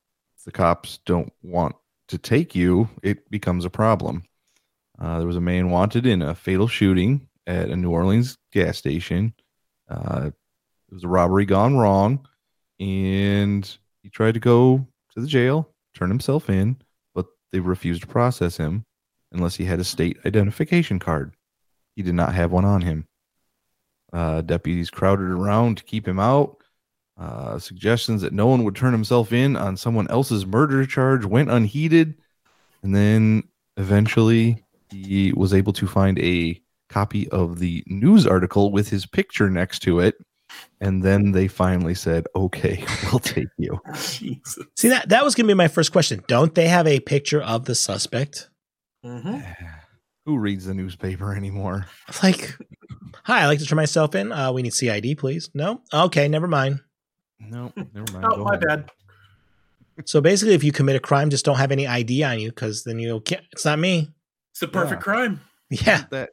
the 0.46 0.52
cops 0.52 1.00
don't 1.06 1.34
want 1.42 1.76
to 2.10 2.20
take 2.20 2.54
you, 2.54 2.90
it 3.02 3.30
becomes 3.32 3.66
a 3.66 3.72
problem. 3.72 4.24
Uh, 5.00 5.18
there 5.18 5.28
was 5.28 5.36
a 5.36 5.42
man 5.42 5.72
wanted 5.72 6.06
in 6.06 6.22
a 6.22 6.36
fatal 6.36 6.68
shooting 6.68 7.28
at 7.48 7.70
a 7.70 7.76
New 7.76 7.90
Orleans 7.90 8.38
gas 8.52 8.78
station. 8.78 9.34
Uh, 9.90 10.30
it 10.92 10.94
was 10.94 11.04
a 11.04 11.08
robbery 11.08 11.46
gone 11.46 11.76
wrong, 11.76 12.28
and 12.80 13.78
he 14.04 14.10
tried 14.10 14.36
to 14.36 14.40
go 14.40 14.88
to 15.16 15.22
the 15.22 15.28
jail, 15.28 15.70
turn 15.96 16.10
himself 16.10 16.52
in, 16.52 16.78
but 17.16 17.26
they 17.52 17.60
refused 17.60 18.02
to 18.02 18.08
process 18.08 18.58
him 18.58 18.86
unless 19.31 19.55
he 19.55 19.65
had 19.65 19.79
a 19.79 19.84
state 19.84 20.17
identification 20.25 21.00
card. 21.00 21.34
He 21.96 22.03
did 22.03 22.15
not 22.15 22.34
have 22.36 22.51
one 22.51 22.65
on 22.65 22.81
him. 22.81 23.07
Uh, 24.13 24.41
deputies 24.41 24.89
crowded 24.89 25.29
around 25.29 25.77
to 25.77 25.84
keep 25.84 26.07
him 26.07 26.19
out. 26.19 26.57
Uh, 27.19 27.57
suggestions 27.57 28.22
that 28.22 28.31
no 28.34 28.48
one 28.48 28.63
would 28.63 28.75
turn 28.75 28.93
himself 28.93 29.34
in 29.34 29.55
on 29.55 29.75
someone 29.75 30.07
else's 30.10 30.46
murder 30.46 30.86
charge 30.86 31.25
went 31.25 31.50
unheeded. 31.50 32.15
And 32.84 32.96
then 32.96 33.43
eventually 33.75 34.63
he 34.91 35.34
was 35.34 35.53
able 35.53 35.74
to 35.74 35.88
find 35.88 36.19
a 36.19 36.62
copy 36.89 37.27
of 37.29 37.60
the 37.60 37.84
news 37.88 38.25
article 38.25 38.72
with 38.72 38.89
his 38.89 39.05
picture 39.05 39.50
next 39.50 39.79
to 39.79 40.00
it 40.00 40.15
And 40.79 41.03
then 41.03 41.31
they 41.31 41.48
finally 41.48 41.93
said, 41.96 42.25
"Okay, 42.36 42.86
we'll 43.12 43.19
take 43.19 43.50
you." 43.57 43.79
Jesus. 43.96 44.65
See 44.77 44.89
that 44.89 45.10
that 45.10 45.24
was 45.25 45.36
gonna 45.36 45.48
be 45.48 45.53
my 45.53 45.67
first 45.67 45.91
question. 45.91 46.24
Don't 46.27 46.55
they 46.55 46.67
have 46.67 46.88
a 46.88 47.00
picture 47.01 47.41
of 47.41 47.65
the 47.65 47.75
suspect? 47.75 48.50
Hmm 49.04 49.38
Who 50.25 50.38
reads 50.38 50.66
the 50.66 50.74
newspaper 50.74 51.34
anymore? 51.38 51.86
Like, 52.24 52.56
hi, 53.24 53.44
I'd 53.44 53.48
like 53.48 53.60
to 53.60 53.66
turn 53.66 53.77
myself 53.77 54.16
in. 54.16 54.32
Uh, 54.32 54.51
we 54.51 54.62
need 54.62 54.74
CID, 54.74 55.18
please. 55.18 55.50
No, 55.54 55.82
okay, 55.94 56.27
never 56.27 56.48
mind. 56.48 56.80
No, 57.39 57.72
never 57.94 58.12
mind. 58.12 58.25
Oh, 58.25 58.36
Go 58.38 58.44
my 58.44 58.51
home. 58.56 58.60
bad. 58.68 58.89
So 60.06 60.22
basically, 60.22 60.54
if 60.54 60.63
you 60.63 60.72
commit 60.72 60.96
a 60.96 61.00
crime, 61.00 61.30
just 61.30 61.46
don't 61.46 61.58
have 61.58 61.72
any 61.72 61.88
ID 61.88 62.24
on 62.24 62.39
you, 62.39 62.50
because 62.50 62.84
then 62.84 63.00
you 63.00 63.20
can't. 63.22 63.44
It's 63.51 63.66
not 63.66 63.80
me. 63.80 64.10
It's 64.51 64.60
the 64.60 64.68
perfect 64.68 65.01
Yeah. 65.01 65.04
crime. 65.04 65.42
Yeah, 65.70 66.04
That 66.12 66.30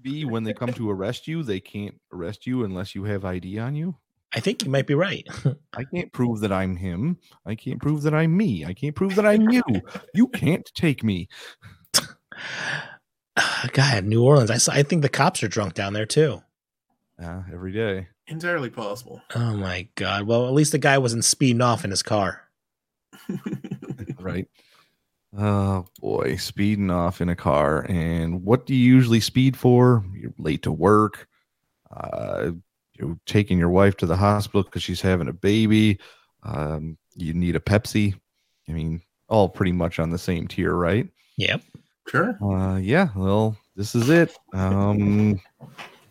be 0.00 0.24
when 0.24 0.44
they 0.44 0.54
come 0.54 0.72
to 0.74 0.88
arrest 0.90 1.26
you, 1.28 1.42
they 1.42 1.60
can't 1.60 1.94
arrest 2.12 2.46
you 2.46 2.64
unless 2.64 2.94
you 2.94 3.04
have 3.04 3.24
ID 3.24 3.58
on 3.58 3.74
you. 3.74 3.96
I 4.34 4.40
think 4.40 4.64
you 4.64 4.70
might 4.70 4.86
be 4.86 4.94
right. 4.94 5.26
I 5.74 5.84
can't 5.84 6.12
prove 6.12 6.40
that 6.40 6.52
I'm 6.52 6.76
him. 6.76 7.18
I 7.44 7.54
can't 7.54 7.80
prove 7.82 8.02
that 8.02 8.14
I'm 8.14 8.36
me. 8.36 8.64
I 8.64 8.72
can't 8.74 8.94
prove 8.94 9.14
that 9.16 9.26
I'm 9.26 9.50
you. 9.50 9.62
You 10.14 10.28
can't 10.28 10.68
take 10.74 11.02
me. 11.04 11.28
God, 13.72 14.04
New 14.04 14.24
Orleans. 14.24 14.68
I 14.68 14.78
I 14.78 14.82
think 14.82 15.02
the 15.02 15.08
cops 15.08 15.42
are 15.42 15.48
drunk 15.48 15.74
down 15.74 15.92
there 15.92 16.06
too. 16.06 16.42
Uh, 17.22 17.42
every 17.52 17.72
day. 17.72 18.08
Entirely 18.28 18.70
possible. 18.70 19.22
Oh 19.34 19.56
my 19.56 19.88
God. 19.94 20.24
Well, 20.24 20.46
at 20.46 20.52
least 20.52 20.72
the 20.72 20.78
guy 20.78 20.98
wasn't 20.98 21.24
speeding 21.24 21.62
off 21.62 21.84
in 21.84 21.90
his 21.90 22.02
car. 22.02 22.42
right? 24.20 24.46
Oh 25.36 25.86
boy, 26.00 26.36
speeding 26.36 26.90
off 26.90 27.20
in 27.20 27.28
a 27.28 27.36
car. 27.36 27.84
And 27.88 28.44
what 28.44 28.66
do 28.66 28.74
you 28.74 28.94
usually 28.94 29.20
speed 29.20 29.56
for? 29.56 30.04
You're 30.14 30.34
late 30.38 30.62
to 30.62 30.72
work. 30.72 31.26
Uh, 31.90 32.52
you're 32.94 33.18
taking 33.26 33.58
your 33.58 33.70
wife 33.70 33.96
to 33.98 34.06
the 34.06 34.16
hospital 34.16 34.62
because 34.62 34.82
she's 34.82 35.00
having 35.00 35.28
a 35.28 35.32
baby. 35.32 35.98
Um, 36.42 36.98
you 37.14 37.34
need 37.34 37.56
a 37.56 37.60
Pepsi. 37.60 38.14
I 38.68 38.72
mean, 38.72 39.02
all 39.28 39.48
pretty 39.48 39.72
much 39.72 39.98
on 39.98 40.10
the 40.10 40.18
same 40.18 40.48
tier, 40.48 40.74
right? 40.74 41.08
Yep. 41.36 41.62
Sure. 42.08 42.38
Uh, 42.42 42.76
yeah. 42.76 43.08
Well, 43.14 43.56
this 43.76 43.94
is 43.94 44.08
it. 44.08 44.36
Um, 44.52 45.40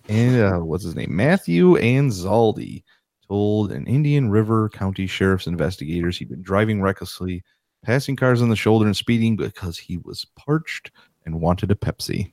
and 0.09 0.41
uh, 0.41 0.59
what's 0.59 0.83
his 0.83 0.95
name? 0.95 1.15
Matthew 1.15 1.75
Anzaldi 1.75 2.83
told 3.27 3.71
an 3.71 3.85
Indian 3.87 4.29
River 4.29 4.69
County 4.69 5.07
Sheriff's 5.07 5.47
investigators 5.47 6.17
he'd 6.17 6.29
been 6.29 6.41
driving 6.41 6.81
recklessly, 6.81 7.43
passing 7.83 8.15
cars 8.15 8.41
on 8.41 8.49
the 8.49 8.55
shoulder 8.55 8.85
and 8.85 8.95
speeding 8.95 9.35
because 9.35 9.77
he 9.77 9.97
was 9.97 10.25
parched 10.35 10.91
and 11.25 11.41
wanted 11.41 11.71
a 11.71 11.75
Pepsi. 11.75 12.31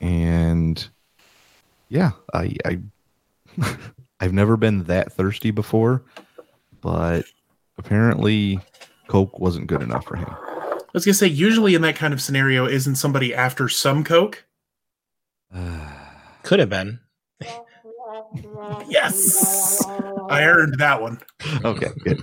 And 0.00 0.88
yeah, 1.88 2.12
I, 2.34 2.54
I 2.64 2.80
I've 4.20 4.32
never 4.32 4.56
been 4.56 4.84
that 4.84 5.12
thirsty 5.12 5.50
before, 5.50 6.04
but 6.80 7.24
apparently 7.76 8.60
Coke 9.08 9.38
wasn't 9.38 9.66
good 9.66 9.82
enough 9.82 10.04
for 10.04 10.16
him. 10.16 10.34
I 10.94 10.98
was 10.98 11.04
gonna 11.04 11.14
say, 11.14 11.26
usually 11.26 11.74
in 11.74 11.82
that 11.82 11.96
kind 11.96 12.12
of 12.12 12.20
scenario, 12.20 12.66
isn't 12.66 12.96
somebody 12.96 13.34
after 13.34 13.68
some 13.68 14.04
coke? 14.04 14.44
Could 16.42 16.58
have 16.60 16.68
been. 16.68 17.00
Yes, 18.88 19.84
I 20.28 20.44
earned 20.44 20.78
that 20.78 21.00
one. 21.00 21.18
okay, 21.64 21.88
good. 22.04 22.22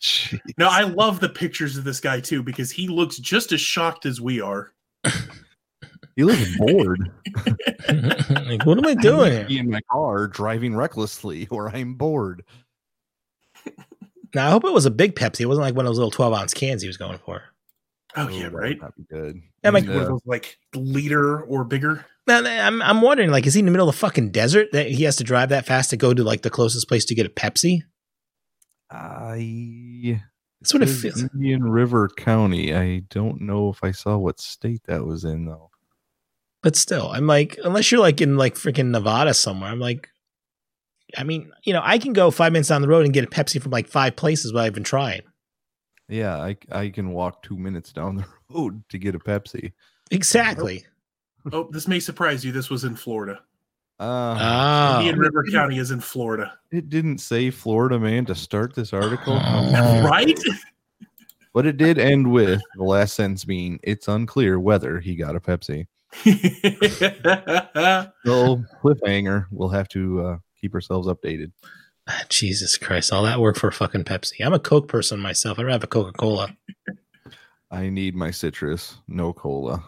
Jeez. 0.00 0.40
no, 0.58 0.68
I 0.68 0.82
love 0.82 1.20
the 1.20 1.28
pictures 1.28 1.76
of 1.76 1.84
this 1.84 2.00
guy 2.00 2.20
too 2.20 2.42
because 2.42 2.70
he 2.70 2.88
looks 2.88 3.16
just 3.18 3.52
as 3.52 3.60
shocked 3.60 4.06
as 4.06 4.20
we 4.20 4.40
are. 4.40 4.72
He 6.16 6.24
looks 6.24 6.56
bored. 6.58 7.10
like, 8.28 8.66
what 8.66 8.76
am 8.76 8.86
I 8.86 8.94
doing 8.94 9.32
here? 9.32 9.44
Be 9.46 9.58
in 9.58 9.70
my 9.70 9.80
car 9.90 10.26
driving 10.26 10.74
recklessly, 10.74 11.46
or 11.50 11.74
I'm 11.74 11.94
bored. 11.94 12.44
Now, 14.34 14.46
I 14.48 14.50
hope 14.50 14.64
it 14.64 14.72
was 14.72 14.86
a 14.86 14.90
big 14.90 15.14
Pepsi. 15.14 15.40
It 15.40 15.46
wasn't 15.46 15.64
like 15.64 15.74
one 15.74 15.86
of 15.86 15.90
those 15.90 15.98
little 15.98 16.10
12 16.10 16.32
ounce 16.34 16.54
cans 16.54 16.82
he 16.82 16.88
was 16.88 16.96
going 16.96 17.18
for. 17.18 17.42
Oh, 18.16 18.26
that 18.26 18.32
yeah, 18.34 18.44
would 18.44 18.52
right. 18.54 18.80
not 18.80 18.96
be 18.96 19.04
good. 19.04 19.40
Yeah, 19.62 19.70
like- 19.70 19.84
And, 19.84 19.92
One 19.94 20.02
of 20.02 20.06
uh, 20.06 20.10
those 20.12 20.22
like 20.26 20.58
liter 20.74 21.40
or 21.42 21.64
bigger. 21.64 22.04
Now, 22.26 22.42
I'm, 22.44 22.80
I'm 22.82 23.00
wondering, 23.02 23.30
like, 23.30 23.46
is 23.46 23.54
he 23.54 23.60
in 23.60 23.66
the 23.66 23.72
middle 23.72 23.88
of 23.88 23.94
the 23.94 23.98
fucking 23.98 24.30
desert 24.30 24.68
that 24.72 24.88
he 24.90 25.04
has 25.04 25.16
to 25.16 25.24
drive 25.24 25.48
that 25.48 25.66
fast 25.66 25.90
to 25.90 25.96
go 25.96 26.14
to, 26.14 26.22
like, 26.22 26.42
the 26.42 26.50
closest 26.50 26.86
place 26.86 27.04
to 27.06 27.14
get 27.14 27.26
a 27.26 27.30
Pepsi? 27.30 27.80
I 28.90 30.20
That's 30.60 30.74
what 30.74 30.82
it 30.82 30.88
says 30.88 31.00
feels. 31.00 31.22
Indian 31.34 31.64
River 31.70 32.08
County. 32.08 32.74
I 32.74 33.00
don't 33.10 33.40
know 33.40 33.70
if 33.70 33.82
I 33.82 33.92
saw 33.92 34.18
what 34.18 34.40
state 34.40 34.82
that 34.84 35.04
was 35.04 35.24
in 35.24 35.46
though. 35.46 35.70
But 36.62 36.76
still, 36.76 37.08
I'm 37.10 37.26
like, 37.26 37.58
unless 37.64 37.90
you're 37.90 38.00
like 38.00 38.20
in 38.20 38.36
like 38.36 38.54
freaking 38.54 38.90
Nevada 38.90 39.32
somewhere, 39.32 39.70
I'm 39.70 39.80
like, 39.80 40.08
I 41.16 41.24
mean, 41.24 41.50
you 41.64 41.72
know, 41.72 41.80
I 41.82 41.98
can 41.98 42.12
go 42.12 42.30
five 42.30 42.52
minutes 42.52 42.68
down 42.68 42.82
the 42.82 42.88
road 42.88 43.04
and 43.04 43.14
get 43.14 43.24
a 43.24 43.26
Pepsi 43.28 43.60
from 43.60 43.70
like 43.72 43.88
five 43.88 44.16
places 44.16 44.52
without 44.52 44.66
even 44.66 44.84
trying. 44.84 45.22
Yeah, 46.08 46.36
I 46.38 46.56
I 46.72 46.88
can 46.90 47.10
walk 47.12 47.42
two 47.42 47.56
minutes 47.56 47.92
down 47.92 48.16
the 48.16 48.24
road 48.50 48.82
to 48.88 48.98
get 48.98 49.14
a 49.14 49.18
Pepsi. 49.18 49.72
Exactly. 50.10 50.84
Oh, 51.52 51.68
this 51.70 51.86
may 51.88 52.00
surprise 52.00 52.44
you. 52.44 52.52
This 52.52 52.68
was 52.70 52.84
in 52.84 52.96
Florida. 52.96 53.40
Uh, 54.00 54.36
Ah, 54.40 54.98
Indian 54.98 55.18
River 55.18 55.44
County 55.52 55.78
is 55.78 55.90
in 55.90 56.00
Florida. 56.00 56.52
it 56.72 56.88
didn't 56.88 57.18
say 57.18 57.50
Florida 57.50 57.98
man 57.98 58.24
to 58.26 58.34
start 58.34 58.74
this 58.74 58.92
article, 58.92 59.38
Oh. 59.42 60.02
Right? 60.08 60.38
but 61.52 61.66
it 61.66 61.76
did 61.76 61.98
end 61.98 62.30
with 62.32 62.60
the 62.76 62.82
last 62.84 63.14
sentence 63.14 63.44
being, 63.44 63.78
"It's 63.82 64.08
unclear 64.08 64.58
whether 64.58 65.00
he 65.00 65.16
got 65.16 65.36
a 65.36 65.40
Pepsi." 65.40 65.86
So 68.26 68.62
cliffhanger. 68.82 69.46
We'll 69.50 69.68
have 69.68 69.88
to 69.90 70.20
uh, 70.22 70.38
keep 70.60 70.74
ourselves 70.74 71.08
updated. 71.08 71.52
Ah, 72.08 72.24
Jesus 72.28 72.76
Christ! 72.76 73.12
All 73.12 73.24
that 73.24 73.40
work 73.40 73.56
for 73.56 73.70
fucking 73.70 74.04
Pepsi. 74.04 74.44
I'm 74.44 74.54
a 74.54 74.58
Coke 74.58 74.88
person 74.88 75.20
myself. 75.20 75.58
I'd 75.58 75.64
rather 75.64 75.74
have 75.74 75.84
a 75.84 75.88
Coca 75.88 76.12
Cola. 76.12 76.56
I 77.70 77.88
need 77.88 78.16
my 78.16 78.30
citrus, 78.32 78.96
no 79.06 79.32
cola. 79.32 79.84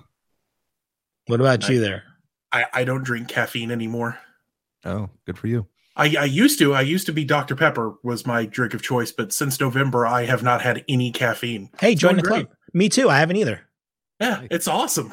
What 1.26 1.40
about 1.40 1.68
you 1.68 1.80
there? 1.80 2.04
I, 2.52 2.66
I 2.72 2.84
don't 2.84 3.02
drink 3.02 3.28
caffeine 3.28 3.70
anymore. 3.70 4.18
Oh, 4.84 5.10
good 5.26 5.38
for 5.38 5.48
you. 5.48 5.66
I, 5.96 6.14
I 6.16 6.24
used 6.24 6.58
to. 6.60 6.74
I 6.74 6.80
used 6.82 7.06
to 7.06 7.12
be 7.12 7.24
Dr. 7.24 7.54
Pepper 7.54 7.94
was 8.02 8.26
my 8.26 8.46
drink 8.46 8.74
of 8.74 8.82
choice, 8.82 9.12
but 9.12 9.32
since 9.32 9.60
November, 9.60 10.06
I 10.06 10.24
have 10.24 10.42
not 10.42 10.62
had 10.62 10.84
any 10.88 11.10
caffeine. 11.10 11.70
Hey, 11.78 11.94
join 11.94 12.16
the 12.16 12.22
doing 12.22 12.46
club. 12.46 12.56
Me 12.72 12.88
too. 12.88 13.10
I 13.10 13.18
haven't 13.18 13.36
either. 13.36 13.60
Yeah, 14.20 14.42
it's 14.50 14.68
awesome. 14.68 15.12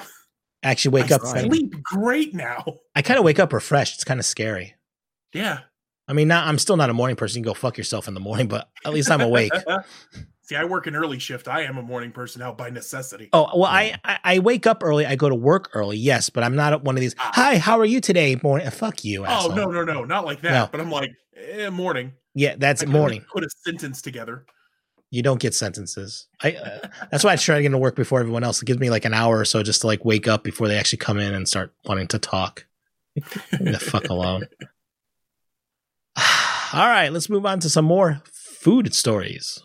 Actually, 0.63 1.01
wake 1.01 1.11
I 1.11 1.15
up. 1.15 1.21
Sleep 1.25 1.81
great 1.83 2.33
now. 2.33 2.63
I 2.95 3.01
kind 3.01 3.17
of 3.17 3.25
wake 3.25 3.39
up 3.39 3.51
refreshed. 3.51 3.95
It's 3.95 4.03
kind 4.03 4.19
of 4.19 4.25
scary. 4.25 4.75
Yeah. 5.33 5.59
I 6.07 6.13
mean, 6.13 6.27
not, 6.27 6.47
I'm 6.47 6.57
still 6.57 6.75
not 6.75 6.89
a 6.89 6.93
morning 6.93 7.15
person. 7.15 7.39
You 7.39 7.43
can 7.43 7.51
go 7.51 7.53
fuck 7.53 7.77
yourself 7.77 8.07
in 8.07 8.15
the 8.15 8.19
morning, 8.19 8.47
but 8.47 8.69
at 8.83 8.93
least 8.93 9.11
I'm 9.11 9.21
awake. 9.21 9.51
See, 10.41 10.55
I 10.55 10.65
work 10.65 10.87
an 10.87 10.95
early 10.95 11.19
shift. 11.19 11.47
I 11.47 11.61
am 11.61 11.77
a 11.77 11.83
morning 11.83 12.11
person 12.11 12.39
now 12.39 12.51
by 12.51 12.71
necessity. 12.71 13.29
Oh 13.33 13.47
well, 13.53 13.69
I, 13.69 13.93
I 14.03 14.19
I 14.23 14.39
wake 14.39 14.65
up 14.65 14.83
early. 14.83 15.05
I 15.05 15.15
go 15.15 15.29
to 15.29 15.35
work 15.35 15.69
early. 15.75 15.97
Yes, 15.97 16.31
but 16.31 16.43
I'm 16.43 16.55
not 16.55 16.83
one 16.83 16.95
of 16.95 17.01
these. 17.01 17.13
Ah. 17.19 17.31
Hi, 17.35 17.57
how 17.59 17.77
are 17.77 17.85
you 17.85 18.01
today? 18.01 18.35
Morning. 18.41 18.67
Fuck 18.71 19.05
you. 19.05 19.21
Oh 19.21 19.25
asshole. 19.25 19.55
no, 19.55 19.65
no, 19.65 19.83
no, 19.83 20.05
not 20.05 20.25
like 20.25 20.41
that. 20.41 20.51
No. 20.51 20.67
But 20.71 20.81
I'm 20.81 20.89
like, 20.89 21.11
eh, 21.37 21.69
morning. 21.69 22.13
Yeah, 22.33 22.55
that's 22.57 22.81
I 22.81 22.87
morning. 22.87 23.23
Put 23.31 23.43
a 23.43 23.49
sentence 23.63 24.01
together. 24.01 24.47
You 25.11 25.21
don't 25.21 25.39
get 25.39 25.53
sentences. 25.53 26.25
I. 26.41 26.53
Uh, 26.53 26.87
that's 27.11 27.23
why 27.23 27.33
I 27.33 27.35
try 27.35 27.57
to 27.57 27.61
get 27.61 27.69
to 27.69 27.77
work 27.77 27.95
before 27.95 28.19
everyone 28.19 28.43
else. 28.43 28.59
It 28.59 28.65
gives 28.65 28.79
me 28.79 28.89
like 28.89 29.05
an 29.05 29.13
hour 29.13 29.37
or 29.37 29.45
so 29.45 29.61
just 29.61 29.81
to 29.81 29.87
like 29.87 30.03
wake 30.03 30.27
up 30.27 30.43
before 30.43 30.67
they 30.67 30.79
actually 30.79 30.97
come 30.97 31.19
in 31.19 31.35
and 31.35 31.47
start 31.47 31.71
wanting 31.85 32.07
to 32.07 32.17
talk. 32.17 32.65
The 33.51 33.79
fuck 33.79 34.09
alone. 34.09 34.47
All 36.71 36.87
right, 36.87 37.11
let's 37.11 37.29
move 37.29 37.45
on 37.45 37.59
to 37.61 37.69
some 37.69 37.85
more 37.85 38.21
food 38.31 38.93
stories. 38.93 39.63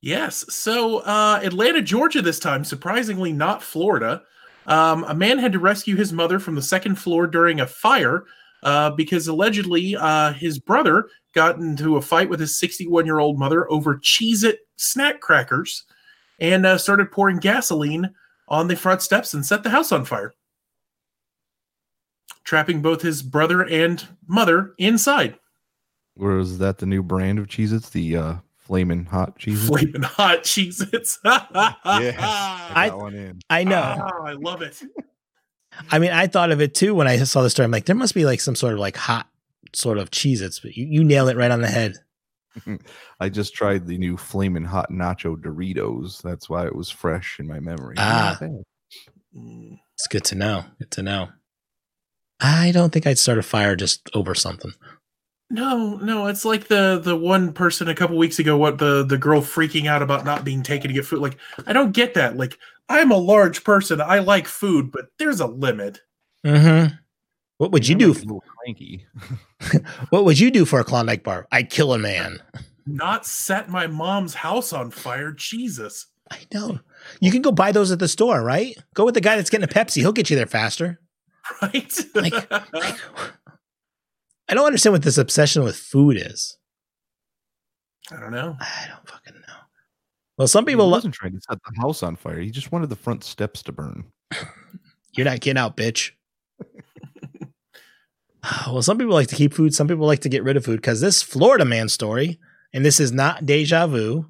Yes. 0.00 0.44
So 0.48 0.98
uh, 0.98 1.40
Atlanta, 1.42 1.82
Georgia, 1.82 2.22
this 2.22 2.38
time, 2.38 2.64
surprisingly 2.64 3.32
not 3.32 3.62
Florida. 3.62 4.22
Um, 4.66 5.04
a 5.04 5.14
man 5.14 5.38
had 5.38 5.52
to 5.52 5.58
rescue 5.58 5.96
his 5.96 6.12
mother 6.12 6.38
from 6.38 6.54
the 6.54 6.62
second 6.62 6.96
floor 6.96 7.26
during 7.26 7.60
a 7.60 7.66
fire 7.66 8.24
uh, 8.62 8.90
because 8.90 9.26
allegedly 9.26 9.96
uh, 9.96 10.32
his 10.34 10.58
brother 10.58 11.08
got 11.34 11.56
into 11.56 11.96
a 11.96 12.02
fight 12.02 12.28
with 12.28 12.40
his 12.40 12.58
61 12.58 13.06
year 13.06 13.18
old 13.18 13.38
mother 13.38 13.70
over 13.70 13.96
Cheez 13.96 14.44
It 14.44 14.60
snack 14.76 15.20
crackers 15.20 15.84
and 16.38 16.66
uh, 16.66 16.78
started 16.78 17.10
pouring 17.10 17.38
gasoline 17.38 18.10
on 18.48 18.68
the 18.68 18.76
front 18.76 19.02
steps 19.02 19.34
and 19.34 19.44
set 19.44 19.62
the 19.62 19.70
house 19.70 19.92
on 19.92 20.04
fire, 20.04 20.32
trapping 22.48 22.80
both 22.80 23.02
his 23.02 23.22
brother 23.22 23.62
and 23.62 24.08
mother 24.26 24.72
inside. 24.78 25.38
Or 26.16 26.38
is 26.38 26.56
that 26.58 26.78
the 26.78 26.86
new 26.86 27.02
brand 27.02 27.38
of 27.38 27.46
Cheez 27.46 27.74
Its? 27.74 27.90
The 27.90 28.16
uh, 28.16 28.34
Flamin' 28.56 29.04
Hot 29.04 29.38
Cheez 29.38 29.56
Its? 29.56 29.66
Flaming 29.66 30.02
hot 30.02 30.44
Cheez 30.44 30.94
Its. 30.94 31.18
I 31.24 31.74
I- 32.74 32.88
got 32.88 32.98
one 32.98 33.14
in. 33.14 33.40
I 33.50 33.64
know. 33.64 33.82
Ah, 33.82 34.22
I 34.24 34.32
love 34.32 34.62
it. 34.62 34.80
I 35.90 35.98
mean, 35.98 36.10
I 36.10 36.26
thought 36.26 36.50
of 36.50 36.62
it 36.62 36.74
too 36.74 36.94
when 36.94 37.06
I 37.06 37.18
saw 37.18 37.42
the 37.42 37.50
story. 37.50 37.64
I'm 37.66 37.70
like, 37.70 37.84
there 37.84 37.94
must 37.94 38.14
be 38.14 38.24
like 38.24 38.40
some 38.40 38.56
sort 38.56 38.72
of 38.72 38.78
like 38.78 38.96
hot 38.96 39.28
sort 39.74 39.98
of 39.98 40.10
Cheez 40.10 40.40
Its, 40.40 40.58
but 40.58 40.74
you, 40.74 40.86
you 40.86 41.04
nail 41.04 41.28
it 41.28 41.36
right 41.36 41.50
on 41.50 41.60
the 41.60 41.68
head. 41.68 41.96
I 43.20 43.28
just 43.28 43.52
tried 43.54 43.86
the 43.86 43.98
new 43.98 44.16
Flamin' 44.16 44.64
Hot 44.64 44.90
Nacho 44.90 45.36
Doritos. 45.36 46.22
That's 46.22 46.48
why 46.48 46.66
it 46.66 46.74
was 46.74 46.88
fresh 46.88 47.38
in 47.38 47.46
my 47.46 47.60
memory. 47.60 47.96
Ah. 47.98 48.38
Not 48.40 48.50
bad. 49.34 49.78
It's 49.94 50.06
good 50.08 50.24
to 50.24 50.34
know. 50.34 50.64
Good 50.78 50.90
to 50.92 51.02
know. 51.02 51.28
I 52.40 52.70
don't 52.72 52.92
think 52.92 53.06
I'd 53.06 53.18
start 53.18 53.38
a 53.38 53.42
fire 53.42 53.76
just 53.76 54.08
over 54.14 54.34
something. 54.34 54.72
No, 55.50 55.96
no, 55.96 56.26
it's 56.26 56.44
like 56.44 56.68
the 56.68 57.00
the 57.02 57.16
one 57.16 57.52
person 57.52 57.88
a 57.88 57.94
couple 57.94 58.18
weeks 58.18 58.38
ago. 58.38 58.56
What 58.56 58.78
the 58.78 59.02
the 59.04 59.16
girl 59.16 59.40
freaking 59.40 59.86
out 59.86 60.02
about 60.02 60.24
not 60.24 60.44
being 60.44 60.62
taken 60.62 60.88
to 60.88 60.94
get 60.94 61.06
food. 61.06 61.20
Like 61.20 61.38
I 61.66 61.72
don't 61.72 61.92
get 61.92 62.14
that. 62.14 62.36
Like 62.36 62.58
I'm 62.88 63.10
a 63.10 63.16
large 63.16 63.64
person. 63.64 64.00
I 64.00 64.18
like 64.18 64.46
food, 64.46 64.92
but 64.92 65.06
there's 65.18 65.40
a 65.40 65.46
limit. 65.46 66.00
Mm-hmm. 66.44 66.94
What 67.56 67.72
would 67.72 67.88
you 67.88 67.94
I'm 67.94 67.98
do? 67.98 68.08
like 68.12 68.16
a 68.18 68.20
little 68.26 68.44
cranky. 68.62 69.06
What 70.10 70.24
would 70.24 70.38
you 70.38 70.50
do 70.50 70.64
for 70.64 70.78
a 70.78 70.84
Klondike 70.84 71.24
bar? 71.24 71.46
I'd 71.50 71.70
kill 71.70 71.92
a 71.92 71.98
man. 71.98 72.40
Not 72.86 73.26
set 73.26 73.68
my 73.68 73.86
mom's 73.88 74.34
house 74.34 74.72
on 74.72 74.90
fire. 74.90 75.32
Jesus. 75.32 76.06
I 76.30 76.38
know. 76.54 76.78
You 77.20 77.30
can 77.32 77.42
go 77.42 77.50
buy 77.52 77.72
those 77.72 77.90
at 77.90 77.98
the 77.98 78.06
store, 78.08 78.42
right? 78.42 78.76
Go 78.94 79.04
with 79.04 79.14
the 79.14 79.20
guy 79.20 79.36
that's 79.36 79.50
getting 79.50 79.64
a 79.64 79.72
Pepsi. 79.72 79.96
He'll 79.96 80.12
get 80.12 80.30
you 80.30 80.36
there 80.36 80.46
faster. 80.46 81.00
Right? 81.62 82.00
Like- 82.14 82.50
Like, 82.50 83.00
I 84.50 84.54
don't 84.54 84.66
understand 84.66 84.92
what 84.92 85.02
this 85.02 85.18
obsession 85.18 85.62
with 85.62 85.76
food 85.76 86.16
is. 86.18 86.56
I 88.10 88.18
don't 88.20 88.32
know. 88.32 88.56
I 88.60 88.86
don't 88.88 89.08
fucking 89.08 89.34
know. 89.34 89.54
Well, 90.38 90.48
some 90.48 90.64
people. 90.64 90.86
Lo- 90.86 90.92
wasn't 90.92 91.14
trying 91.14 91.32
to 91.34 91.40
set 91.40 91.58
the 91.62 91.80
house 91.80 92.02
on 92.02 92.16
fire. 92.16 92.40
He 92.40 92.50
just 92.50 92.72
wanted 92.72 92.88
the 92.88 92.96
front 92.96 93.24
steps 93.24 93.62
to 93.64 93.72
burn. 93.72 94.04
You're 95.16 95.26
not 95.26 95.40
getting 95.40 95.58
out, 95.58 95.76
bitch. 95.76 96.12
well, 98.66 98.82
some 98.82 98.98
people 98.98 99.14
like 99.14 99.28
to 99.28 99.34
keep 99.36 99.52
food. 99.52 99.74
Some 99.74 99.88
people 99.88 100.06
like 100.06 100.20
to 100.20 100.28
get 100.28 100.44
rid 100.44 100.56
of 100.56 100.64
food 100.64 100.76
because 100.80 101.00
this 101.00 101.22
Florida 101.22 101.64
man 101.64 101.88
story, 101.88 102.38
and 102.72 102.84
this 102.84 103.00
is 103.00 103.12
not 103.12 103.44
deja 103.46 103.86
vu. 103.86 104.26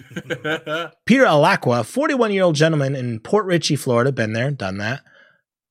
Peter 1.06 1.24
Alacqua, 1.24 1.84
41 1.84 2.32
year 2.32 2.42
old 2.42 2.56
gentleman 2.56 2.96
in 2.96 3.20
Port 3.20 3.46
Richey, 3.46 3.76
Florida, 3.76 4.10
been 4.10 4.32
there, 4.32 4.50
done 4.50 4.78
that, 4.78 5.02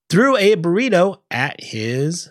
threw 0.10 0.38
a 0.38 0.56
burrito 0.56 1.20
at 1.32 1.62
his 1.62 2.30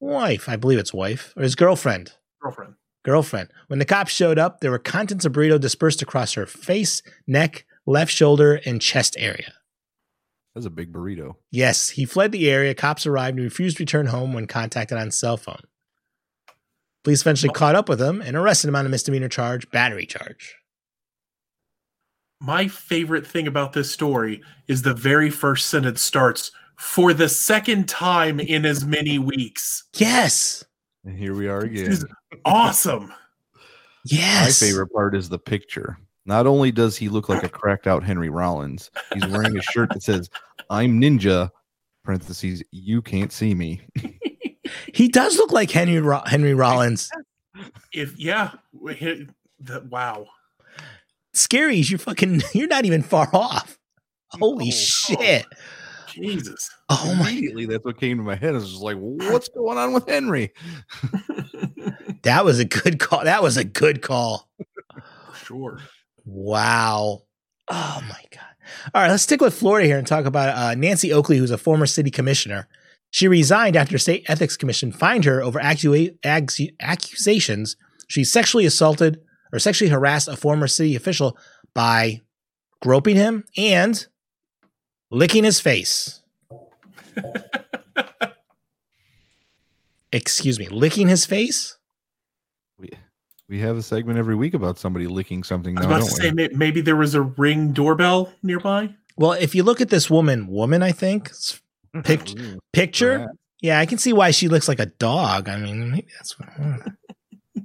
wife. 0.00 0.48
I 0.48 0.56
believe 0.56 0.78
it's 0.78 0.94
wife 0.94 1.32
or 1.36 1.42
his 1.42 1.54
girlfriend. 1.54 2.12
Girlfriend. 2.40 2.74
Girlfriend. 3.04 3.50
When 3.66 3.78
the 3.78 3.84
cops 3.84 4.12
showed 4.12 4.38
up, 4.38 4.60
there 4.60 4.70
were 4.70 4.78
contents 4.78 5.24
of 5.24 5.32
burrito 5.32 5.60
dispersed 5.60 6.02
across 6.02 6.34
her 6.34 6.46
face, 6.46 7.02
neck, 7.26 7.66
left 7.86 8.12
shoulder, 8.12 8.60
and 8.64 8.80
chest 8.80 9.16
area. 9.18 9.54
That's 10.54 10.66
a 10.66 10.70
big 10.70 10.92
burrito. 10.92 11.34
Yes, 11.50 11.90
he 11.90 12.04
fled 12.04 12.32
the 12.32 12.48
area. 12.48 12.74
Cops 12.74 13.06
arrived 13.06 13.36
and 13.36 13.44
refused 13.44 13.78
to 13.78 13.82
return 13.82 14.06
home 14.06 14.32
when 14.32 14.46
contacted 14.46 14.96
on 14.96 15.10
cell 15.10 15.36
phone. 15.36 15.62
Police 17.02 17.20
eventually 17.20 17.52
caught 17.52 17.74
up 17.74 17.88
with 17.88 18.00
him 18.00 18.22
and 18.22 18.36
arrested 18.36 18.68
him 18.68 18.76
on 18.76 18.86
a 18.86 18.88
misdemeanor 18.88 19.28
charge, 19.28 19.70
battery 19.70 20.06
charge. 20.06 20.56
My 22.40 22.68
favorite 22.68 23.26
thing 23.26 23.46
about 23.46 23.72
this 23.72 23.90
story 23.90 24.42
is 24.68 24.82
the 24.82 24.94
very 24.94 25.28
first 25.28 25.66
sentence 25.66 26.00
starts 26.00 26.50
for 26.78 27.12
the 27.12 27.28
second 27.28 27.88
time 27.88 28.40
in 28.40 28.64
as 28.66 28.84
many 28.84 29.18
weeks. 29.18 29.84
Yes. 29.94 30.64
And 31.04 31.18
here 31.18 31.34
we 31.34 31.48
are 31.48 31.60
again. 31.60 31.84
This 31.84 31.98
is 32.00 32.06
awesome. 32.44 33.12
Yes. 34.04 34.60
My 34.60 34.66
favorite 34.66 34.88
part 34.88 35.14
is 35.14 35.28
the 35.28 35.38
picture. 35.38 35.98
Not 36.26 36.46
only 36.46 36.72
does 36.72 36.96
he 36.96 37.08
look 37.08 37.28
like 37.28 37.42
a 37.42 37.48
cracked 37.48 37.86
out 37.86 38.02
Henry 38.02 38.30
Rollins, 38.30 38.90
he's 39.12 39.26
wearing 39.26 39.56
a 39.58 39.62
shirt 39.62 39.90
that 39.90 40.02
says, 40.02 40.30
I'm 40.70 40.98
ninja, 41.00 41.50
parentheses, 42.02 42.62
you 42.70 43.02
can't 43.02 43.32
see 43.32 43.54
me. 43.54 43.80
He 44.94 45.08
does 45.08 45.36
look 45.36 45.52
like 45.52 45.70
Henry 45.70 46.00
Ro- 46.00 46.22
Henry 46.24 46.54
Rollins. 46.54 47.10
If 47.92 48.18
yeah, 48.18 48.52
hit- 48.88 49.28
the, 49.60 49.86
wow. 49.90 50.26
Scary 51.34 51.80
is 51.80 51.90
you 51.90 51.98
fucking 51.98 52.42
you're 52.54 52.66
not 52.68 52.84
even 52.86 53.02
far 53.02 53.28
off. 53.32 53.78
Holy 54.30 54.66
No. 54.66 54.70
shit. 54.70 55.46
Jesus. 56.14 56.70
Oh 56.88 57.14
my 57.18 57.30
Immediately, 57.30 57.66
that's 57.66 57.84
what 57.84 57.98
came 57.98 58.18
to 58.18 58.22
my 58.22 58.36
head. 58.36 58.50
I 58.50 58.58
was 58.58 58.70
just 58.70 58.82
like, 58.82 58.96
what's 58.98 59.48
going 59.48 59.78
on 59.78 59.92
with 59.92 60.08
Henry? 60.08 60.52
that 62.22 62.44
was 62.44 62.58
a 62.58 62.64
good 62.64 62.98
call. 62.98 63.24
That 63.24 63.42
was 63.42 63.56
a 63.56 63.64
good 63.64 64.02
call. 64.02 64.48
sure. 65.44 65.78
Wow. 66.24 67.22
Oh 67.68 68.00
my 68.08 68.22
God. 68.30 68.40
All 68.94 69.02
right, 69.02 69.10
let's 69.10 69.22
stick 69.22 69.40
with 69.40 69.54
Florida 69.54 69.86
here 69.86 69.98
and 69.98 70.06
talk 70.06 70.24
about 70.24 70.56
uh, 70.56 70.74
Nancy 70.74 71.12
Oakley, 71.12 71.36
who's 71.36 71.50
a 71.50 71.58
former 71.58 71.86
city 71.86 72.10
commissioner. 72.10 72.68
She 73.10 73.28
resigned 73.28 73.76
after 73.76 73.98
state 73.98 74.24
ethics 74.28 74.56
commission 74.56 74.90
fined 74.90 75.24
her 75.24 75.42
over 75.42 75.60
accu- 75.60 76.18
accu- 76.24 76.74
accusations 76.80 77.76
she 78.08 78.24
sexually 78.24 78.66
assaulted 78.66 79.20
or 79.52 79.58
sexually 79.58 79.90
harassed 79.90 80.28
a 80.28 80.36
former 80.36 80.66
city 80.66 80.96
official 80.96 81.36
by 81.74 82.20
groping 82.82 83.16
him 83.16 83.44
and 83.56 84.06
licking 85.14 85.44
his 85.44 85.60
face. 85.60 86.20
Excuse 90.12 90.58
me, 90.58 90.68
licking 90.68 91.08
his 91.08 91.24
face? 91.26 91.76
We, 92.78 92.90
we 93.48 93.60
have 93.60 93.76
a 93.76 93.82
segment 93.82 94.18
every 94.18 94.34
week 94.34 94.54
about 94.54 94.78
somebody 94.78 95.06
licking 95.06 95.42
something 95.42 95.76
I 95.78 95.80
was 95.80 95.86
now, 95.86 95.90
about 95.90 96.00
don't 96.00 96.08
to 96.16 96.22
say 96.22 96.30
may- 96.30 96.48
maybe 96.48 96.80
there 96.80 96.96
was 96.96 97.14
a 97.14 97.22
ring 97.22 97.72
doorbell 97.72 98.32
nearby. 98.42 98.94
Well, 99.16 99.32
if 99.32 99.54
you 99.54 99.62
look 99.62 99.80
at 99.80 99.90
this 99.90 100.10
woman, 100.10 100.46
woman, 100.48 100.82
I 100.82 100.92
think, 100.92 101.30
s- 101.30 101.60
pict- 102.02 102.34
Ooh, 102.38 102.58
picture, 102.72 103.18
perhaps. 103.18 103.38
Yeah, 103.60 103.78
I 103.80 103.86
can 103.86 103.98
see 103.98 104.12
why 104.12 104.30
she 104.30 104.48
looks 104.48 104.68
like 104.68 104.78
a 104.80 104.86
dog. 104.86 105.48
I 105.48 105.56
mean, 105.56 105.90
maybe 105.90 106.08
that's 106.16 106.38
what. 106.38 106.48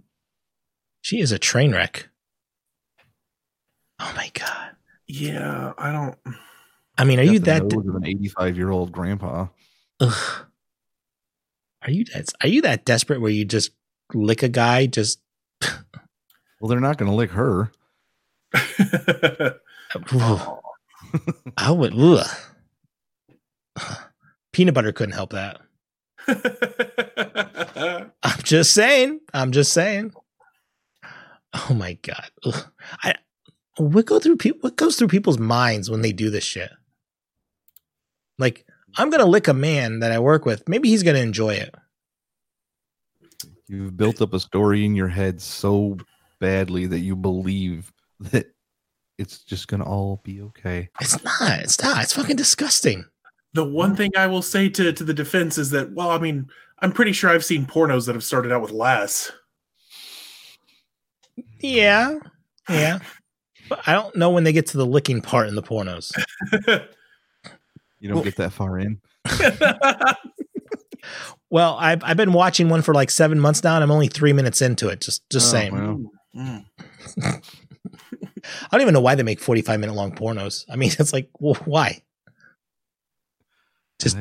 she 1.02 1.20
is 1.20 1.32
a 1.32 1.40
train 1.40 1.72
wreck. 1.74 2.08
Oh 4.00 4.14
my 4.16 4.32
god! 4.34 4.76
Yeah, 5.08 5.74
I 5.78 5.92
don't. 5.92 6.18
I 7.00 7.06
mean, 7.06 7.20
are 7.20 7.24
you 7.24 7.40
that? 7.40 7.64
nose 7.64 7.88
of 7.88 7.96
an 7.96 8.06
85 8.06 8.58
year 8.58 8.70
old 8.72 8.92
grandpa? 8.92 9.48
Ugh. 10.02 10.46
Are 11.84 11.92
you 11.92 12.04
that? 12.14 12.34
Are 12.44 12.50
you 12.50 12.62
that 12.64 12.86
desperate 12.86 13.22
where 13.22 13.32
you 13.32 13.46
just 13.46 13.72
lick 14.14 14.44
a 14.44 14.50
guy? 14.50 14.86
Just 14.86 15.22
Well, 16.60 16.68
they're 16.68 16.80
not 16.80 16.98
going 16.98 17.10
to 17.10 17.16
lick 17.16 17.32
her. 17.32 17.72
I 21.58 21.72
would. 21.72 21.94
Ugh. 21.98 22.28
Peanut 24.52 24.74
butter 24.74 24.92
couldn't 24.92 25.14
help 25.14 25.32
that. 25.32 25.62
I'm 28.24 28.44
just 28.44 28.74
saying. 28.74 29.22
I'm 29.34 29.54
just 29.54 29.72
saying. 29.72 30.12
Oh 31.54 31.74
my 31.74 31.94
god! 31.94 32.30
Ugh. 32.46 32.66
I 33.04 33.16
what 33.78 34.06
go 34.06 34.20
through 34.20 34.36
people? 34.36 34.60
What 34.62 34.76
goes 34.76 34.98
through 34.98 35.08
people's 35.08 35.40
minds 35.40 35.90
when 35.90 36.02
they 36.02 36.12
do 36.12 36.30
this 36.30 36.44
shit? 36.44 36.72
Like, 38.40 38.66
I'm 38.98 39.12
gonna 39.12 39.26
lick 39.26 39.48
a 39.48 39.54
man 39.54 40.00
that 40.00 40.12
I 40.12 40.18
work 40.18 40.46
with. 40.46 40.68
Maybe 40.68 40.90
he's 40.90 41.04
gonna 41.04 41.20
enjoy 41.20 41.54
it. 41.54 41.76
You've 43.68 43.96
built 43.96 44.20
up 44.22 44.34
a 44.34 44.40
story 44.40 44.84
in 44.84 44.96
your 44.96 45.08
head 45.08 45.40
so 45.40 45.96
badly 46.40 46.88
that 46.88 47.00
you 47.00 47.16
believe 47.16 47.94
that 48.20 48.48
it's 49.20 49.44
just 49.44 49.68
going 49.68 49.82
to 49.82 49.86
all 49.86 50.22
be 50.24 50.42
okay. 50.42 50.90
It's 51.00 51.24
not. 51.24 51.60
It's 51.60 51.80
not. 51.84 52.02
It's 52.02 52.14
fucking 52.14 52.38
disgusting. 52.38 53.06
the 53.54 53.66
one 53.66 53.96
thing 53.96 54.12
I 54.18 54.28
will 54.28 54.42
say 54.42 54.70
to 54.70 54.92
to 54.92 55.04
the 55.04 55.14
defense 55.14 55.58
is 55.58 55.70
that 55.72 55.92
well, 55.92 56.10
I 56.10 56.18
mean, 56.18 56.48
I'm 56.80 56.92
pretty 56.92 57.12
sure 57.12 57.30
I've 57.30 57.46
seen 57.46 57.66
pornos 57.66 58.06
that 58.06 58.16
have 58.16 58.24
started 58.24 58.52
out 58.52 58.62
with 58.62 58.72
less. 58.72 59.32
Yeah, 61.60 62.18
yeah. 62.70 63.00
But 63.68 63.88
I 63.88 63.94
don't 63.94 64.16
know 64.16 64.32
when 64.32 64.46
they 64.46 64.54
get 64.54 64.66
to 64.68 64.78
the 64.78 64.86
licking 64.86 65.22
part 65.22 65.48
in 65.48 65.56
the 65.56 65.62
pornos. 65.62 66.12
You 68.00 68.10
don't 68.10 68.16
Well- 68.18 68.24
get 68.24 68.38
that 68.38 68.54
far 68.54 68.80
in. 68.80 69.00
Well, 71.52 71.78
I've 71.80 72.04
I've 72.04 72.18
been 72.18 72.34
watching 72.34 72.70
one 72.70 72.84
for 72.84 72.94
like 72.94 73.10
seven 73.10 73.40
months 73.40 73.64
now, 73.64 73.74
and 73.74 73.84
I'm 73.84 73.90
only 73.90 74.08
three 74.08 74.34
minutes 74.34 74.62
into 74.62 74.88
it. 74.90 75.02
Just 75.02 75.28
just 75.32 75.48
Oh, 75.48 75.52
saying. 75.52 75.74
wow. 75.74 76.00
Mm. 76.36 76.66
I 78.44 78.68
don't 78.72 78.82
even 78.82 78.94
know 78.94 79.00
why 79.02 79.16
they 79.16 79.24
make 79.24 79.40
45 79.40 79.80
minute 79.80 79.96
long 79.96 80.12
pornos. 80.12 80.66
I 80.70 80.76
mean, 80.76 80.92
it's 81.00 81.12
like, 81.12 81.30
well, 81.40 81.56
why? 81.66 82.04
Just- 84.00 84.18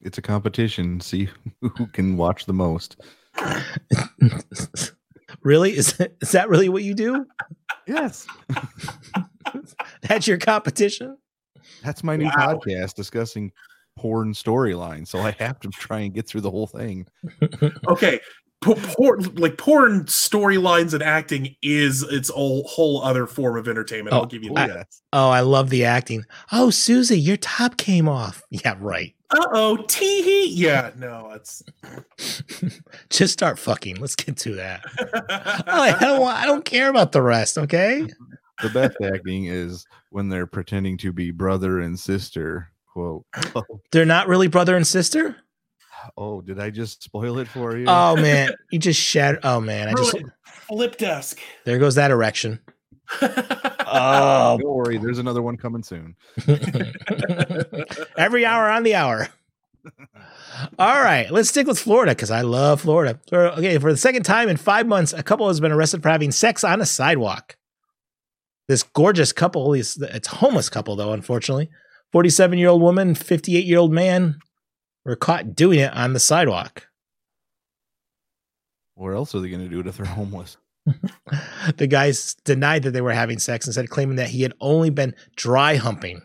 it's 0.00 0.16
a 0.18 0.22
competition. 0.22 1.00
See 1.00 1.28
who 1.60 1.86
can 1.88 2.16
watch 2.16 2.46
the 2.46 2.54
most. 2.54 2.96
really? 5.42 5.76
Is 5.76 6.00
is 6.22 6.32
that 6.32 6.48
really 6.48 6.68
what 6.70 6.82
you 6.82 6.94
do? 6.94 7.26
Yes. 7.86 8.26
That's 10.02 10.26
your 10.26 10.38
competition? 10.38 11.18
That's 11.84 12.02
my 12.04 12.16
new 12.16 12.24
Wow. 12.26 12.60
podcast 12.64 12.94
discussing 12.94 13.52
porn 13.96 14.32
storylines. 14.32 15.08
So 15.08 15.18
I 15.20 15.32
have 15.32 15.60
to 15.60 15.68
try 15.68 16.00
and 16.00 16.14
get 16.14 16.26
through 16.28 16.40
the 16.42 16.50
whole 16.50 16.66
thing. 16.66 17.06
Okay. 17.88 18.20
P- 18.64 18.74
por- 18.96 19.18
like 19.18 19.58
porn 19.58 20.04
storylines 20.04 20.94
and 20.94 21.02
acting 21.02 21.56
is 21.62 22.04
its 22.04 22.28
whole 22.30 22.62
whole 22.68 23.02
other 23.02 23.26
form 23.26 23.56
of 23.56 23.66
entertainment. 23.66 24.14
Oh, 24.14 24.20
I'll 24.20 24.26
give 24.26 24.44
you 24.44 24.52
Oh, 24.52 24.54
that. 24.54 24.68
yes. 24.68 25.02
Oh, 25.12 25.30
I 25.30 25.40
love 25.40 25.68
the 25.68 25.84
acting. 25.84 26.24
Oh, 26.52 26.70
Susie, 26.70 27.18
your 27.18 27.36
top 27.38 27.76
came 27.76 28.08
off. 28.08 28.40
Yeah, 28.50 28.76
right. 28.78 29.16
Uh 29.30 29.46
oh, 29.52 29.84
tee 29.88 30.22
hee. 30.22 30.52
Yeah, 30.54 30.92
no, 30.96 31.32
it's. 31.34 31.64
Just 33.10 33.32
start 33.32 33.58
fucking. 33.58 33.96
Let's 33.96 34.14
get 34.14 34.36
to 34.38 34.54
that. 34.54 34.84
Oh, 35.66 35.80
I 35.82 35.96
don't 35.98 36.20
want, 36.20 36.38
I 36.38 36.46
don't 36.46 36.64
care 36.64 36.88
about 36.88 37.10
the 37.12 37.22
rest, 37.22 37.58
okay? 37.58 38.06
The 38.62 38.70
best 38.72 38.96
acting 39.02 39.46
is 39.46 39.86
when 40.10 40.28
they're 40.28 40.46
pretending 40.46 40.96
to 40.98 41.12
be 41.12 41.30
brother 41.30 41.80
and 41.80 41.98
sister. 41.98 42.70
Quote. 42.92 43.24
They're 43.92 44.04
not 44.04 44.28
really 44.28 44.48
brother 44.48 44.76
and 44.76 44.86
sister? 44.86 45.36
Oh, 46.16 46.40
did 46.40 46.60
I 46.60 46.70
just 46.70 47.02
spoil 47.02 47.38
it 47.38 47.48
for 47.48 47.76
you? 47.76 47.86
Oh 47.88 48.16
man, 48.20 48.50
you 48.70 48.78
just 48.78 49.00
shattered. 49.00 49.40
Oh 49.44 49.60
man, 49.60 49.88
I 49.88 49.94
just 49.94 50.16
Flip 50.44 50.96
desk. 50.96 51.38
there 51.64 51.78
goes 51.78 51.94
that 51.96 52.10
erection. 52.10 52.60
Oh, 53.94 54.56
Don't 54.58 54.74
worry, 54.74 54.96
there's 54.96 55.18
another 55.18 55.42
one 55.42 55.58
coming 55.58 55.82
soon. 55.82 56.16
every 58.16 58.46
hour 58.46 58.70
on 58.70 58.84
the 58.84 58.94
hour. 58.94 59.28
All 60.78 61.02
right, 61.02 61.30
let's 61.30 61.50
stick 61.50 61.66
with 61.66 61.78
Florida 61.78 62.12
because 62.12 62.30
I 62.30 62.40
love 62.40 62.80
Florida. 62.80 63.20
For, 63.28 63.48
okay, 63.48 63.76
for 63.76 63.92
the 63.92 63.98
second 63.98 64.22
time 64.22 64.48
in 64.48 64.56
five 64.56 64.86
months, 64.86 65.12
a 65.12 65.22
couple 65.22 65.46
has 65.48 65.60
been 65.60 65.72
arrested 65.72 66.02
for 66.02 66.08
having 66.08 66.30
sex 66.32 66.64
on 66.64 66.80
a 66.80 66.86
sidewalk. 66.86 67.56
This 68.68 68.82
gorgeous 68.82 69.32
couple 69.32 69.74
is 69.74 70.00
it's 70.00 70.28
a 70.28 70.36
homeless 70.36 70.68
couple 70.68 70.96
though, 70.96 71.12
unfortunately. 71.12 71.68
47 72.12 72.58
year 72.58 72.68
old 72.68 72.82
woman, 72.82 73.14
58 73.14 73.64
year 73.64 73.78
old 73.78 73.92
man 73.92 74.38
were 75.04 75.16
caught 75.16 75.54
doing 75.54 75.80
it 75.80 75.92
on 75.94 76.12
the 76.12 76.20
sidewalk. 76.20 76.86
Where 78.94 79.14
else 79.14 79.34
are 79.34 79.40
they 79.40 79.48
going 79.48 79.64
to 79.64 79.68
do 79.68 79.80
it 79.80 79.86
if 79.86 79.96
they're 79.96 80.06
homeless? 80.06 80.56
The 81.76 81.86
guys 81.86 82.34
denied 82.44 82.82
that 82.82 82.90
they 82.90 83.00
were 83.00 83.12
having 83.12 83.38
sex 83.38 83.66
instead 83.66 83.88
claiming 83.88 84.16
that 84.16 84.28
he 84.28 84.42
had 84.42 84.52
only 84.60 84.90
been 84.90 85.14
dry 85.36 85.76
humping. 85.76 86.22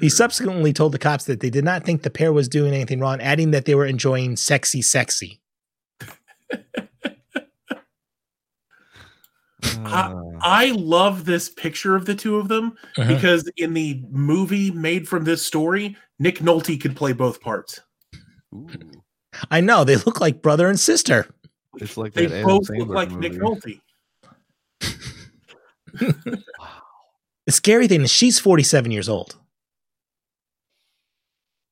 He 0.00 0.08
subsequently 0.08 0.72
told 0.72 0.92
the 0.92 0.98
cops 0.98 1.24
that 1.24 1.40
they 1.40 1.50
did 1.50 1.64
not 1.64 1.84
think 1.84 2.02
the 2.02 2.10
pair 2.10 2.32
was 2.32 2.48
doing 2.48 2.74
anything 2.74 2.98
wrong, 2.98 3.20
adding 3.20 3.52
that 3.52 3.64
they 3.64 3.74
were 3.74 3.86
enjoying 3.86 4.36
sexy, 4.36 4.82
sexy. 4.82 5.40
Uh, 9.92 10.38
I 10.40 10.70
love 10.72 11.24
this 11.24 11.48
picture 11.48 11.94
of 11.96 12.06
the 12.06 12.14
two 12.14 12.36
of 12.36 12.48
them 12.48 12.76
Mhm. 12.96 13.08
because 13.08 13.48
in 13.56 13.74
the 13.74 14.02
movie 14.10 14.70
made 14.70 15.06
from 15.08 15.24
this 15.24 15.44
story, 15.44 15.96
Nick 16.18 16.38
Nolte 16.38 16.80
could 16.80 16.96
play 16.96 17.12
both 17.12 17.40
parts. 17.40 17.80
ooh, 18.54 18.68
I 19.50 19.60
know 19.60 19.84
they 19.84 19.96
look 19.96 20.20
like 20.20 20.42
brother 20.42 20.68
and 20.68 20.78
sister. 20.80 21.26
it's 21.78 21.96
like 21.96 22.12
They 22.12 22.26
that 22.26 22.36
Adam 22.40 22.48
both 22.48 22.68
look 22.70 22.88
like 22.88 23.10
movie. 23.10 23.28
Nick 23.28 23.38
Nolte. 23.40 23.80
The 27.44 27.50
scary 27.52 27.88
thing 27.88 28.02
is 28.02 28.10
she's 28.12 28.38
47 28.38 28.92
years 28.92 29.08
old, 29.08 29.36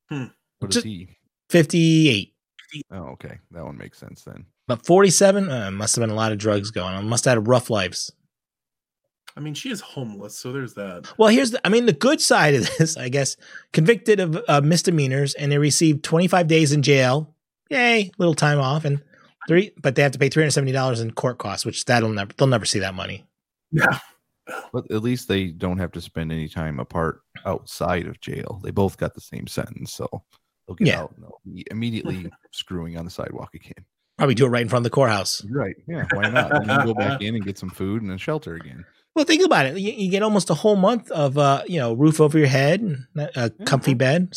What 0.09 0.31
is 0.71 0.75
Just- 0.75 0.87
he? 0.87 2.30
58. 2.71 2.85
Oh, 2.93 3.09
okay, 3.13 3.39
that 3.51 3.65
one 3.65 3.77
makes 3.77 3.99
sense 3.99 4.23
then. 4.23 4.47
But 4.67 4.87
47 4.87 5.51
uh, 5.51 5.71
must 5.71 5.97
have 5.97 6.03
been 6.03 6.11
a 6.11 6.15
lot 6.15 6.33
of 6.33 6.39
drugs 6.39 6.71
going 6.71 6.95
on. 6.95 7.09
Must 7.09 7.25
have 7.25 7.39
had 7.39 7.49
rough 7.49 7.71
lives. 7.71 8.13
I 9.37 9.41
mean, 9.41 9.55
she 9.55 9.71
is 9.71 9.81
homeless, 9.81 10.37
so 10.39 10.53
there's 10.53 10.75
that. 10.75 11.13
Well, 11.17 11.29
here's 11.29 11.53
the, 11.53 11.61
I 11.65 11.71
mean, 11.71 11.87
the 11.87 11.93
good 11.93 12.21
side 12.21 12.55
of 12.55 12.69
this, 12.79 12.97
I 12.97 13.09
guess, 13.09 13.37
convicted 13.73 14.21
of 14.21 14.39
uh, 14.49 14.61
misdemeanors 14.61 15.35
and 15.35 15.51
they 15.51 15.59
received 15.59 16.05
25 16.05 16.47
days 16.47 16.73
in 16.73 16.83
jail. 16.83 17.35
Yay, 17.71 18.11
little 18.19 18.35
time 18.35 18.59
off 18.59 18.85
and 18.85 19.03
three, 19.49 19.73
but 19.81 19.95
they 19.95 20.03
have 20.03 20.13
to 20.13 20.19
pay 20.19 20.29
$370 20.29 21.01
in 21.01 21.13
court 21.13 21.39
costs, 21.39 21.65
which 21.65 21.85
that'll 21.85 22.11
never, 22.11 22.33
they'll 22.37 22.49
never 22.49 22.65
see 22.65 22.81
that 22.81 22.95
money. 22.95 23.25
Yeah. 23.71 23.99
But 24.73 24.91
at 24.91 25.03
least 25.03 25.29
they 25.29 25.49
don't 25.49 25.79
have 25.79 25.93
to 25.93 26.01
spend 26.01 26.33
any 26.33 26.49
time 26.49 26.81
apart 26.81 27.23
outside 27.47 28.07
of 28.07 28.21
jail. 28.21 28.61
They 28.65 28.73
both 28.73 28.97
got 28.97 29.15
the 29.15 29.21
same 29.21 29.47
sentence, 29.47 29.93
so 29.93 30.09
they'll 30.71 30.77
get 30.77 30.87
Yeah. 30.89 31.01
out 31.03 31.13
and 31.17 31.25
they'll 31.25 31.41
be 31.45 31.67
immediately 31.71 32.31
screwing 32.53 32.97
on 32.97 33.05
the 33.05 33.11
sidewalk 33.11 33.55
again. 33.55 33.85
Probably 34.17 34.35
do 34.35 34.47
it 34.47 34.51
right 34.51 34.63
in 34.63 34.69
front 34.69 34.81
of 34.87 34.91
the 34.91 34.95
courthouse. 34.95 35.45
Right. 35.51 35.77
Yeah, 35.89 36.05
why 36.13 36.29
not? 36.31 36.55
And 36.55 36.69
then 36.71 36.87
go 36.87 36.95
back 36.95 37.21
in 37.23 37.35
and 37.35 37.45
get 37.45 37.59
some 37.59 37.71
food 37.71 38.03
and 38.03 38.11
a 38.13 38.19
shelter 38.19 38.55
again. 38.55 38.85
Well, 39.17 39.25
think 39.25 39.45
about 39.45 39.67
it. 39.67 39.77
You, 39.77 39.91
you 39.93 40.09
get 40.09 40.23
almost 40.23 40.51
a 40.51 40.55
whole 40.55 40.77
month 40.77 41.11
of, 41.11 41.37
uh, 41.37 41.65
you 41.67 41.81
know, 41.81 41.95
roof 41.95 42.21
over 42.21 42.39
your 42.39 42.47
head 42.47 42.81
and 42.81 43.07
a 43.35 43.51
comfy 43.67 43.93
bed. 43.93 44.33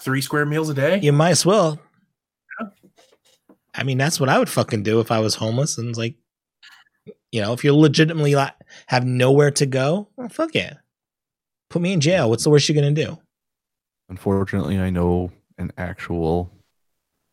Three 0.00 0.22
square 0.22 0.46
meals 0.46 0.70
a 0.70 0.74
day. 0.74 0.98
You 1.02 1.12
might 1.12 1.32
as 1.32 1.44
well. 1.44 1.78
Yeah. 2.58 2.68
I 3.74 3.82
mean, 3.82 3.98
that's 3.98 4.18
what 4.18 4.30
I 4.30 4.38
would 4.38 4.48
fucking 4.48 4.84
do 4.84 5.00
if 5.00 5.10
I 5.12 5.18
was 5.18 5.34
homeless. 5.34 5.76
And 5.76 5.90
it's 5.90 5.98
like, 5.98 6.16
you 7.30 7.42
know, 7.42 7.52
if 7.52 7.62
you're 7.62 7.74
legitimately 7.74 8.34
like 8.34 8.54
have 8.86 9.04
nowhere 9.04 9.50
to 9.50 9.66
go, 9.66 10.08
well, 10.16 10.30
fuck 10.30 10.54
yeah. 10.54 10.74
Put 11.68 11.82
me 11.82 11.92
in 11.92 12.00
jail. 12.00 12.30
What's 12.30 12.44
the 12.44 12.50
worst 12.50 12.70
you're 12.70 12.74
gonna 12.74 12.92
do? 12.92 13.18
Unfortunately, 14.08 14.78
I 14.78 14.90
know 14.90 15.30
an 15.58 15.70
actual 15.76 16.50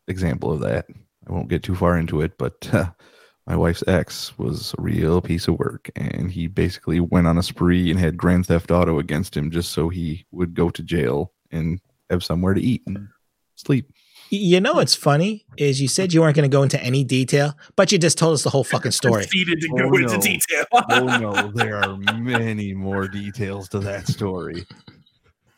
example 0.08 0.52
of 0.52 0.60
that. 0.60 0.86
I 1.28 1.32
won't 1.32 1.48
get 1.48 1.62
too 1.62 1.74
far 1.74 1.98
into 1.98 2.20
it, 2.20 2.36
but 2.38 2.68
uh, 2.72 2.86
my 3.46 3.56
wife's 3.56 3.84
ex 3.86 4.36
was 4.38 4.74
a 4.78 4.82
real 4.82 5.20
piece 5.20 5.48
of 5.48 5.58
work, 5.58 5.90
and 5.96 6.30
he 6.30 6.46
basically 6.46 7.00
went 7.00 7.26
on 7.26 7.38
a 7.38 7.42
spree 7.42 7.90
and 7.90 7.98
had 7.98 8.16
Grand 8.16 8.46
Theft 8.46 8.70
Auto 8.70 8.98
against 8.98 9.36
him 9.36 9.50
just 9.50 9.72
so 9.72 9.88
he 9.88 10.26
would 10.32 10.54
go 10.54 10.70
to 10.70 10.82
jail 10.82 11.32
and 11.50 11.80
have 12.10 12.22
somewhere 12.24 12.54
to 12.54 12.60
eat 12.60 12.82
and 12.86 13.08
sleep. 13.56 13.90
You 14.28 14.60
know 14.60 14.74
what's 14.74 14.96
funny 14.96 15.46
is 15.56 15.80
you 15.80 15.86
said 15.86 16.12
you 16.12 16.20
weren't 16.20 16.34
gonna 16.34 16.48
go 16.48 16.64
into 16.64 16.82
any 16.82 17.04
detail, 17.04 17.56
but 17.76 17.92
you 17.92 17.98
just 17.98 18.18
told 18.18 18.34
us 18.34 18.42
the 18.42 18.50
whole 18.50 18.64
fucking 18.64 18.90
story. 19.02 19.22
Proceeded 19.22 19.60
to 19.60 19.68
Oh, 19.72 19.76
go 19.90 19.96
into 19.96 20.14
no. 20.16 20.20
detail. 20.20 20.64
Oh 20.72 21.18
no, 21.18 21.52
there 21.52 21.76
are 21.76 21.96
many 21.96 22.74
more 22.74 23.06
details 23.06 23.68
to 23.70 23.78
that 23.80 24.08
story. 24.08 24.66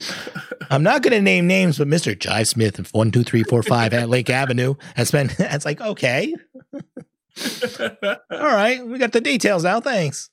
I'm 0.71 0.83
not 0.83 1.03
gonna 1.03 1.21
name 1.21 1.47
names, 1.47 1.79
but 1.79 1.89
Mr. 1.89 2.17
Jive 2.17 2.47
Smith 2.47 2.79
of 2.79 2.91
one, 2.91 3.11
two, 3.11 3.25
three, 3.25 3.43
four, 3.43 3.63
five 3.63 3.93
at 3.93 4.09
Lake 4.09 4.31
Avenue 4.31 4.75
has 4.97 5.11
been 5.11 5.31
it's 5.39 5.65
like, 5.65 5.81
okay, 5.81 6.35
all 6.73 8.17
right, 8.31 8.87
we 8.87 8.99
got 8.99 9.13
the 9.13 9.21
details 9.21 9.65
now. 9.65 9.81
Thanks. 9.81 10.31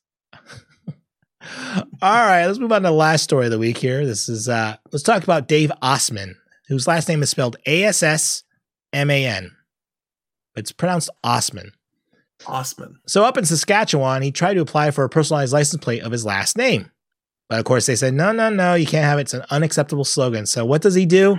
All 2.02 2.26
right, 2.26 2.48
let's 2.48 2.60
move 2.60 2.72
on 2.72 2.82
to 2.82 2.88
the 2.88 2.94
last 2.94 3.24
story 3.24 3.46
of 3.46 3.52
the 3.52 3.60
week 3.60 3.78
here. 3.78 4.06
This 4.06 4.28
is 4.30 4.50
uh 4.50 4.78
let's 4.92 5.04
talk 5.04 5.24
about 5.24 5.48
Dave 5.48 5.72
Osman, 5.82 6.36
whose 6.68 6.88
last 6.88 7.08
name 7.08 7.22
is 7.22 7.30
spelled 7.30 7.58
A-S-S-M-A-N. 7.68 9.52
It's 10.56 10.72
pronounced 10.72 11.10
Osman. 11.24 11.72
Osman. 12.48 13.00
So 13.08 13.24
up 13.24 13.38
in 13.38 13.46
Saskatchewan, 13.46 14.22
he 14.22 14.32
tried 14.32 14.56
to 14.56 14.62
apply 14.62 14.92
for 14.92 15.04
a 15.04 15.10
personalized 15.10 15.54
license 15.54 15.84
plate 15.84 16.02
of 16.04 16.12
his 16.12 16.26
last 16.26 16.58
name. 16.58 16.92
But 17.50 17.60
of 17.60 17.66
course 17.66 17.86
they 17.86 17.96
said, 17.96 18.14
no, 18.14 18.32
no, 18.32 18.50
no, 18.50 18.74
you 18.74 18.86
can't 18.86 19.06
have 19.06 19.20
it. 19.20 19.24
It's 19.24 19.34
an 19.34 19.46
unacceptable 19.50 20.06
slogan. 20.06 20.46
So 20.46 20.66
what 20.66 20.82
does 20.82 20.96
he 20.96 21.06
do? 21.06 21.38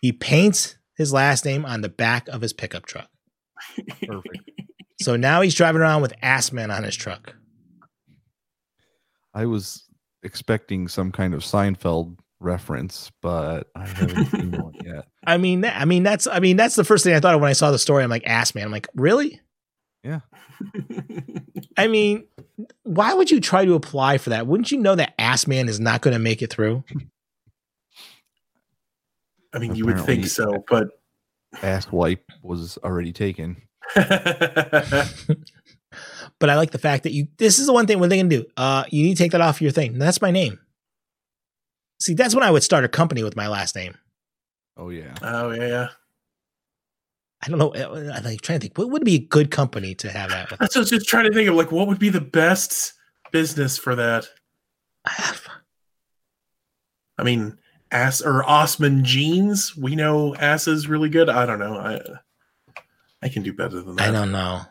He 0.00 0.12
paints 0.12 0.76
his 0.96 1.12
last 1.12 1.44
name 1.44 1.64
on 1.64 1.80
the 1.80 1.88
back 1.88 2.28
of 2.28 2.40
his 2.40 2.52
pickup 2.52 2.86
truck. 2.86 3.08
Perfect. 4.06 4.38
So 5.00 5.14
now 5.14 5.42
he's 5.42 5.54
driving 5.54 5.80
around 5.80 6.02
with 6.02 6.12
Assman 6.22 6.76
on 6.76 6.82
his 6.82 6.96
truck. 6.96 7.34
I 9.32 9.46
was 9.46 9.84
expecting 10.24 10.88
some 10.88 11.12
kind 11.12 11.34
of 11.34 11.42
Seinfeld 11.42 12.16
reference, 12.40 13.10
but 13.22 13.68
I 13.76 13.86
haven't 13.86 14.26
seen 14.26 14.50
one 14.50 14.74
yet. 14.84 15.06
I 15.24 15.36
mean, 15.36 15.64
I 15.64 15.84
mean 15.84 16.02
that's 16.02 16.26
I 16.26 16.40
mean 16.40 16.56
that's 16.56 16.74
the 16.74 16.84
first 16.84 17.04
thing 17.04 17.14
I 17.14 17.20
thought 17.20 17.34
of 17.34 17.40
when 17.40 17.50
I 17.50 17.54
saw 17.54 17.70
the 17.70 17.78
story. 17.78 18.02
I'm 18.02 18.10
like, 18.10 18.26
ass 18.26 18.54
man. 18.54 18.64
I'm 18.64 18.72
like, 18.72 18.88
really? 18.94 19.40
Yeah. 20.02 20.20
I 21.76 21.86
mean, 21.86 22.26
why 22.82 23.14
would 23.14 23.30
you 23.30 23.40
try 23.40 23.64
to 23.64 23.74
apply 23.74 24.18
for 24.18 24.30
that? 24.30 24.46
Wouldn't 24.46 24.70
you 24.72 24.78
know 24.78 24.94
that 24.94 25.14
ass 25.18 25.46
man 25.46 25.68
is 25.68 25.78
not 25.80 26.00
going 26.02 26.12
to 26.12 26.18
make 26.18 26.42
it 26.42 26.50
through? 26.50 26.84
I 29.52 29.58
mean, 29.58 29.74
you 29.74 29.86
would 29.86 30.00
think 30.00 30.26
so, 30.26 30.64
but 30.68 30.88
Ass 31.62 31.90
wipe 31.90 32.30
was 32.42 32.78
already 32.78 33.12
taken. 33.12 33.62
But 36.38 36.50
I 36.50 36.56
like 36.56 36.70
the 36.70 36.78
fact 36.78 37.02
that 37.02 37.12
you. 37.12 37.28
This 37.38 37.58
is 37.58 37.66
the 37.66 37.72
one 37.72 37.86
thing. 37.86 37.98
What 37.98 38.10
they 38.10 38.18
can 38.18 38.28
do? 38.28 38.44
Uh, 38.56 38.84
you 38.90 39.02
need 39.04 39.16
to 39.16 39.22
take 39.22 39.32
that 39.32 39.40
off 39.40 39.60
your 39.60 39.72
thing. 39.72 39.98
That's 39.98 40.22
my 40.22 40.30
name. 40.30 40.58
See, 42.00 42.14
that's 42.14 42.34
when 42.34 42.44
I 42.44 42.50
would 42.50 42.62
start 42.62 42.84
a 42.84 42.88
company 42.88 43.24
with 43.24 43.34
my 43.34 43.48
last 43.48 43.74
name. 43.74 43.96
Oh 44.76 44.90
yeah. 44.90 45.14
oh 45.22 45.50
yeah, 45.50 45.66
yeah. 45.66 45.88
I 47.42 47.48
don't 47.48 47.58
know. 47.58 47.70
uh, 47.70 48.12
I'm 48.14 48.24
like 48.24 48.40
trying 48.40 48.60
to 48.60 48.64
think. 48.64 48.78
What 48.78 48.90
would 48.90 49.04
be 49.04 49.14
a 49.14 49.20
good 49.20 49.50
company 49.50 49.94
to 49.96 50.10
have 50.10 50.30
that? 50.30 50.50
With? 50.50 50.60
That's 50.60 50.76
I 50.76 50.80
was 50.80 50.90
just 50.90 51.08
trying 51.08 51.24
to 51.24 51.32
think 51.32 51.48
of. 51.48 51.54
Like, 51.54 51.70
what 51.70 51.86
would 51.86 51.98
be 51.98 52.08
the 52.08 52.20
best 52.20 52.94
business 53.30 53.78
for 53.78 53.94
that? 53.94 54.26
I 57.18 57.22
mean, 57.22 57.58
ass 57.90 58.20
or 58.20 58.44
Osman 58.44 59.04
jeans. 59.04 59.76
We 59.76 59.94
know 59.94 60.34
ass 60.36 60.66
is 60.66 60.88
really 60.88 61.08
good. 61.08 61.28
I 61.28 61.46
don't 61.46 61.58
know. 61.58 61.76
I 61.76 62.00
I 63.22 63.28
can 63.28 63.42
do 63.42 63.52
better 63.52 63.80
than 63.80 63.96
that. 63.96 64.08
I 64.08 64.12
don't 64.12 64.32
know. 64.32 64.62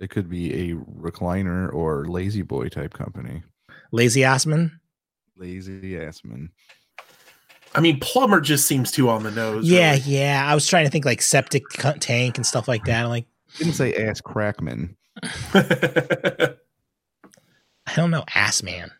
It 0.00 0.10
could 0.10 0.30
be 0.30 0.70
a 0.70 0.74
recliner 0.74 1.72
or 1.72 2.06
lazy 2.06 2.42
boy 2.42 2.68
type 2.68 2.94
company. 2.94 3.42
Lazy 3.92 4.20
Assman. 4.20 4.72
Lazy 5.36 5.92
assman. 5.92 6.48
I 7.74 7.80
mean, 7.80 8.00
plumber 8.00 8.40
just 8.40 8.66
seems 8.66 8.90
too 8.90 9.08
on 9.08 9.22
the 9.22 9.30
nose. 9.30 9.68
Yeah, 9.68 9.94
yeah. 9.94 10.44
I 10.46 10.54
was 10.54 10.66
trying 10.66 10.84
to 10.86 10.90
think 10.90 11.04
like 11.04 11.22
septic 11.22 11.62
tank 12.00 12.36
and 12.36 12.44
stuff 12.46 12.66
like 12.66 12.84
that. 12.84 13.04
I'm 13.04 13.10
like, 13.10 13.26
Didn't 13.58 13.74
say 13.74 13.94
ass 13.94 14.20
crackman. 14.20 14.96
really. 15.54 15.66
I 17.86 17.94
don't 17.96 18.10
know, 18.10 18.24
ass 18.34 18.62
man. 18.62 18.90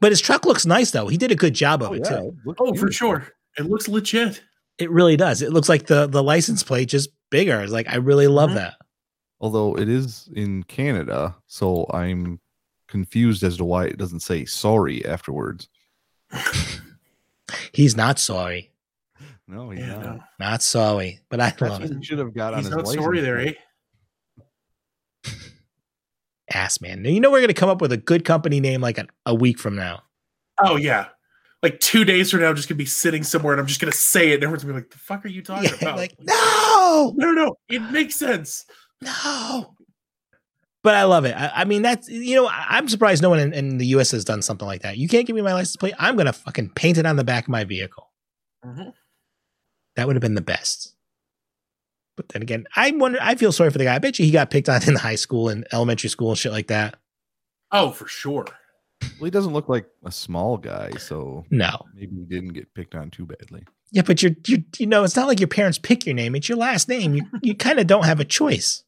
But 0.00 0.12
his 0.12 0.20
truck 0.20 0.44
looks 0.44 0.66
nice 0.66 0.90
though. 0.90 1.08
He 1.08 1.16
did 1.16 1.30
a 1.32 1.36
good 1.36 1.54
job 1.54 1.82
of 1.82 1.94
it 1.94 2.04
too. 2.04 2.36
look 2.44 2.56
oh, 2.60 2.74
for 2.74 2.92
sure. 2.92 3.26
It 3.58 3.64
looks 3.66 3.88
legit. 3.88 4.42
It 4.78 4.90
really 4.90 5.16
does. 5.16 5.40
It 5.40 5.52
looks 5.52 5.68
like 5.68 5.86
the 5.86 6.06
the 6.06 6.22
license 6.22 6.62
plate 6.62 6.88
just 6.90 7.08
bigger. 7.30 7.60
It's 7.62 7.72
like 7.72 7.88
I 7.88 7.96
really 7.96 8.26
love 8.28 8.50
Mhm. 8.50 8.54
that. 8.56 8.74
Although 9.40 9.76
it 9.78 9.88
is 9.88 10.28
in 10.34 10.62
Canada, 10.64 11.34
so 11.46 11.86
I'm 11.92 12.40
confused 12.88 13.42
as 13.42 13.56
to 13.56 13.64
why 13.64 13.86
it 13.86 13.96
doesn't 13.98 14.20
say 14.20 14.44
sorry 14.44 15.04
afterwards. 15.06 15.68
He's 17.72 17.96
not 17.96 18.18
sorry. 18.18 18.72
No, 19.48 19.70
he's 19.70 19.80
Yeah, 19.80 19.92
not. 19.98 20.02
no. 20.16 20.20
Not 20.40 20.62
sorry. 20.62 21.20
But 21.28 21.40
I 21.40 21.50
That's 21.50 21.60
love 21.62 21.80
what 21.82 21.90
it. 21.90 22.04
should 22.04 22.18
have 22.18 22.34
got 22.34 22.52
on 22.54 22.60
He's 22.60 22.66
his 22.68 22.76
not 22.76 22.88
sorry 22.88 23.20
there, 23.20 23.38
eh? 23.38 23.52
Ass 26.52 26.80
man. 26.80 27.02
Now, 27.02 27.10
you 27.10 27.20
know 27.20 27.30
we're 27.30 27.40
gonna 27.40 27.54
come 27.54 27.68
up 27.68 27.80
with 27.80 27.92
a 27.92 27.96
good 27.96 28.24
company 28.24 28.60
name 28.60 28.80
like 28.80 28.98
a, 28.98 29.06
a 29.24 29.34
week 29.34 29.58
from 29.58 29.74
now. 29.76 30.02
Oh 30.62 30.76
yeah. 30.76 31.06
Like 31.62 31.80
two 31.80 32.04
days 32.04 32.30
from 32.30 32.40
now, 32.40 32.48
I'm 32.48 32.56
just 32.56 32.68
gonna 32.68 32.76
be 32.78 32.86
sitting 32.86 33.22
somewhere 33.24 33.52
and 33.52 33.60
I'm 33.60 33.66
just 33.66 33.80
gonna 33.80 33.92
say 33.92 34.30
it, 34.30 34.34
and 34.34 34.44
everyone's 34.44 34.62
gonna 34.62 34.74
be 34.74 34.80
like, 34.80 34.90
"The 34.90 34.98
fuck 34.98 35.24
are 35.24 35.28
you 35.28 35.42
talking 35.42 35.64
Yeah, 35.70 35.76
about?" 35.82 35.96
like 35.96 36.14
no, 36.20 37.14
no, 37.16 37.30
no, 37.32 37.44
no, 37.46 37.56
it 37.68 37.80
makes 37.90 38.14
sense. 38.16 38.64
no. 39.02 39.75
But 40.86 40.94
I 40.94 41.02
love 41.02 41.24
it. 41.24 41.34
I, 41.36 41.50
I 41.52 41.64
mean, 41.64 41.82
that's 41.82 42.08
you 42.08 42.36
know, 42.36 42.46
I, 42.46 42.64
I'm 42.68 42.86
surprised 42.88 43.20
no 43.20 43.28
one 43.30 43.40
in, 43.40 43.52
in 43.52 43.78
the 43.78 43.86
U.S. 43.86 44.12
has 44.12 44.24
done 44.24 44.40
something 44.40 44.68
like 44.68 44.82
that. 44.82 44.96
You 44.96 45.08
can't 45.08 45.26
give 45.26 45.34
me 45.34 45.42
my 45.42 45.52
license 45.52 45.74
plate. 45.74 45.94
I'm 45.98 46.14
gonna 46.16 46.32
fucking 46.32 46.70
paint 46.76 46.96
it 46.96 47.06
on 47.06 47.16
the 47.16 47.24
back 47.24 47.44
of 47.44 47.48
my 47.48 47.64
vehicle. 47.64 48.08
Mhm. 48.64 48.92
That 49.96 50.06
would 50.06 50.14
have 50.14 50.20
been 50.20 50.36
the 50.36 50.40
best. 50.42 50.94
But 52.16 52.28
then 52.28 52.40
again, 52.42 52.66
I 52.76 52.92
wonder. 52.92 53.18
I 53.20 53.34
feel 53.34 53.50
sorry 53.50 53.70
for 53.70 53.78
the 53.78 53.84
guy. 53.84 53.96
I 53.96 53.98
bet 53.98 54.20
you 54.20 54.24
he 54.26 54.30
got 54.30 54.50
picked 54.50 54.68
on 54.68 54.80
in 54.88 54.94
high 54.94 55.16
school 55.16 55.48
and 55.48 55.66
elementary 55.72 56.08
school 56.08 56.28
and 56.30 56.38
shit 56.38 56.52
like 56.52 56.68
that. 56.68 56.94
Oh, 57.72 57.90
for 57.90 58.06
sure. 58.06 58.46
Well, 59.02 59.24
he 59.24 59.30
doesn't 59.32 59.52
look 59.52 59.68
like 59.68 59.86
a 60.04 60.12
small 60.12 60.56
guy, 60.56 60.92
so 60.98 61.44
No. 61.50 61.84
maybe 61.96 62.14
he 62.14 62.24
didn't 62.26 62.52
get 62.52 62.72
picked 62.74 62.94
on 62.94 63.10
too 63.10 63.26
badly. 63.26 63.64
Yeah, 63.90 64.02
but 64.06 64.22
you're 64.22 64.36
you 64.46 64.62
you 64.78 64.86
know, 64.86 65.02
it's 65.02 65.16
not 65.16 65.26
like 65.26 65.40
your 65.40 65.48
parents 65.48 65.78
pick 65.78 66.06
your 66.06 66.14
name. 66.14 66.36
It's 66.36 66.48
your 66.48 66.58
last 66.58 66.88
name. 66.88 67.14
You 67.16 67.22
you 67.42 67.56
kind 67.56 67.80
of 67.80 67.88
don't 67.88 68.04
have 68.04 68.20
a 68.20 68.24
choice. 68.24 68.84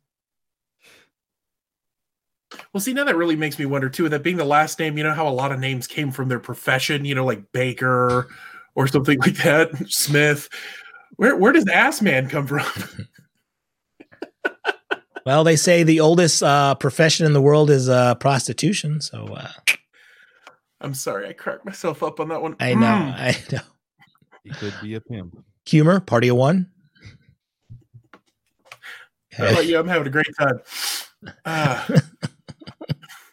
Well, 2.73 2.81
see, 2.81 2.95
now 2.95 3.05
that 3.05 3.17
really 3.17 3.37
makes 3.37 3.59
me 3.59 3.67
wonder 3.67 3.89
too. 3.89 4.09
That 4.09 4.23
being 4.23 4.37
the 4.37 4.45
last 4.45 4.79
name, 4.79 4.97
you 4.97 5.05
know 5.05 5.13
how 5.13 5.29
a 5.29 5.31
lot 5.31 5.53
of 5.53 5.61
names 5.61 5.87
came 5.87 6.11
from 6.11 6.29
their 6.29 6.41
profession. 6.41 7.05
You 7.05 7.15
know, 7.15 7.25
like 7.25 7.53
Baker 7.53 8.29
or 8.75 8.87
something 8.87 9.19
like 9.21 9.37
that, 9.39 9.71
Smith. 9.89 10.49
Where 11.17 11.37
where 11.37 11.53
does 11.53 11.67
Ass 11.69 12.01
Man 12.03 12.29
come 12.29 12.47
from? 12.47 12.67
Well, 15.27 15.45
they 15.45 15.57
say 15.57 15.83
the 15.83 16.01
oldest 16.01 16.43
uh, 16.43 16.75
profession 16.77 17.27
in 17.27 17.35
the 17.35 17.43
world 17.43 17.69
is 17.69 17.87
uh, 17.87 18.15
prostitution. 18.15 19.03
So 19.03 19.27
uh, 19.27 19.51
I'm 20.81 20.95
sorry, 20.95 21.29
I 21.29 21.35
cracked 21.35 21.67
myself 21.67 22.03
up 22.03 22.19
on 22.19 22.29
that 22.29 22.41
one. 22.41 22.57
I 22.61 22.73
know, 22.73 22.87
Mm. 22.87 23.15
I 23.15 23.37
know. 23.53 23.61
He 24.43 24.51
could 24.55 24.73
be 24.81 24.95
a 24.95 25.03
pimp. 25.03 25.37
Humor, 25.67 26.01
party 26.01 26.29
of 26.29 26.37
one. 26.39 26.71
How 29.33 29.49
about 29.49 29.67
you? 29.67 29.79
I'm 29.79 29.87
having 29.87 30.07
a 30.07 30.11
great 30.11 30.35
time. 30.39 30.61
Ah, 31.45 31.87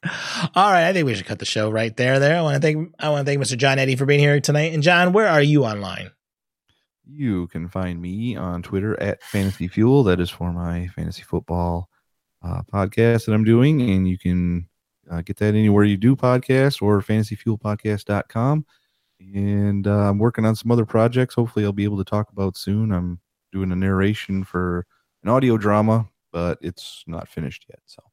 All 0.55 0.71
right, 0.71 0.87
I 0.87 0.93
think 0.93 1.05
we 1.05 1.15
should 1.15 1.25
cut 1.25 1.39
the 1.39 1.45
show 1.45 1.69
right 1.69 1.95
there. 1.95 2.19
There, 2.19 2.37
I 2.37 2.41
want 2.41 2.55
to 2.55 2.61
thank 2.61 2.93
I 2.99 3.09
want 3.09 3.25
to 3.25 3.29
thank 3.29 3.41
Mr. 3.41 3.57
John 3.57 3.79
Eddie 3.79 3.95
for 3.95 4.05
being 4.05 4.19
here 4.19 4.39
tonight. 4.39 4.73
And 4.73 4.83
John, 4.83 5.13
where 5.13 5.27
are 5.27 5.41
you 5.41 5.65
online? 5.65 6.11
You 7.07 7.47
can 7.47 7.69
find 7.69 8.01
me 8.01 8.35
on 8.35 8.61
Twitter 8.61 8.99
at 9.01 9.23
Fantasy 9.23 9.67
Fuel. 9.67 10.03
That 10.03 10.19
is 10.19 10.29
for 10.29 10.51
my 10.51 10.87
fantasy 10.87 11.23
football 11.23 11.89
uh, 12.43 12.61
podcast 12.71 13.25
that 13.25 13.33
I'm 13.33 13.43
doing. 13.43 13.81
And 13.81 14.07
you 14.07 14.17
can 14.17 14.67
uh, 15.09 15.21
get 15.21 15.37
that 15.37 15.55
anywhere 15.55 15.83
you 15.83 15.97
do 15.97 16.15
podcasts 16.15 16.81
or 16.81 17.01
fantasyfuelpodcast.com. 17.01 18.65
And 19.19 19.87
uh, 19.87 20.09
I'm 20.09 20.17
working 20.17 20.45
on 20.45 20.55
some 20.55 20.71
other 20.71 20.85
projects. 20.85 21.35
Hopefully, 21.35 21.65
I'll 21.65 21.71
be 21.71 21.83
able 21.83 21.97
to 21.97 22.03
talk 22.03 22.31
about 22.31 22.57
soon. 22.57 22.91
I'm 22.91 23.19
doing 23.51 23.71
a 23.71 23.75
narration 23.75 24.43
for 24.43 24.85
an 25.23 25.29
audio 25.29 25.57
drama, 25.57 26.09
but 26.31 26.57
it's 26.61 27.03
not 27.07 27.29
finished 27.29 27.65
yet. 27.69 27.79
So 27.85 28.03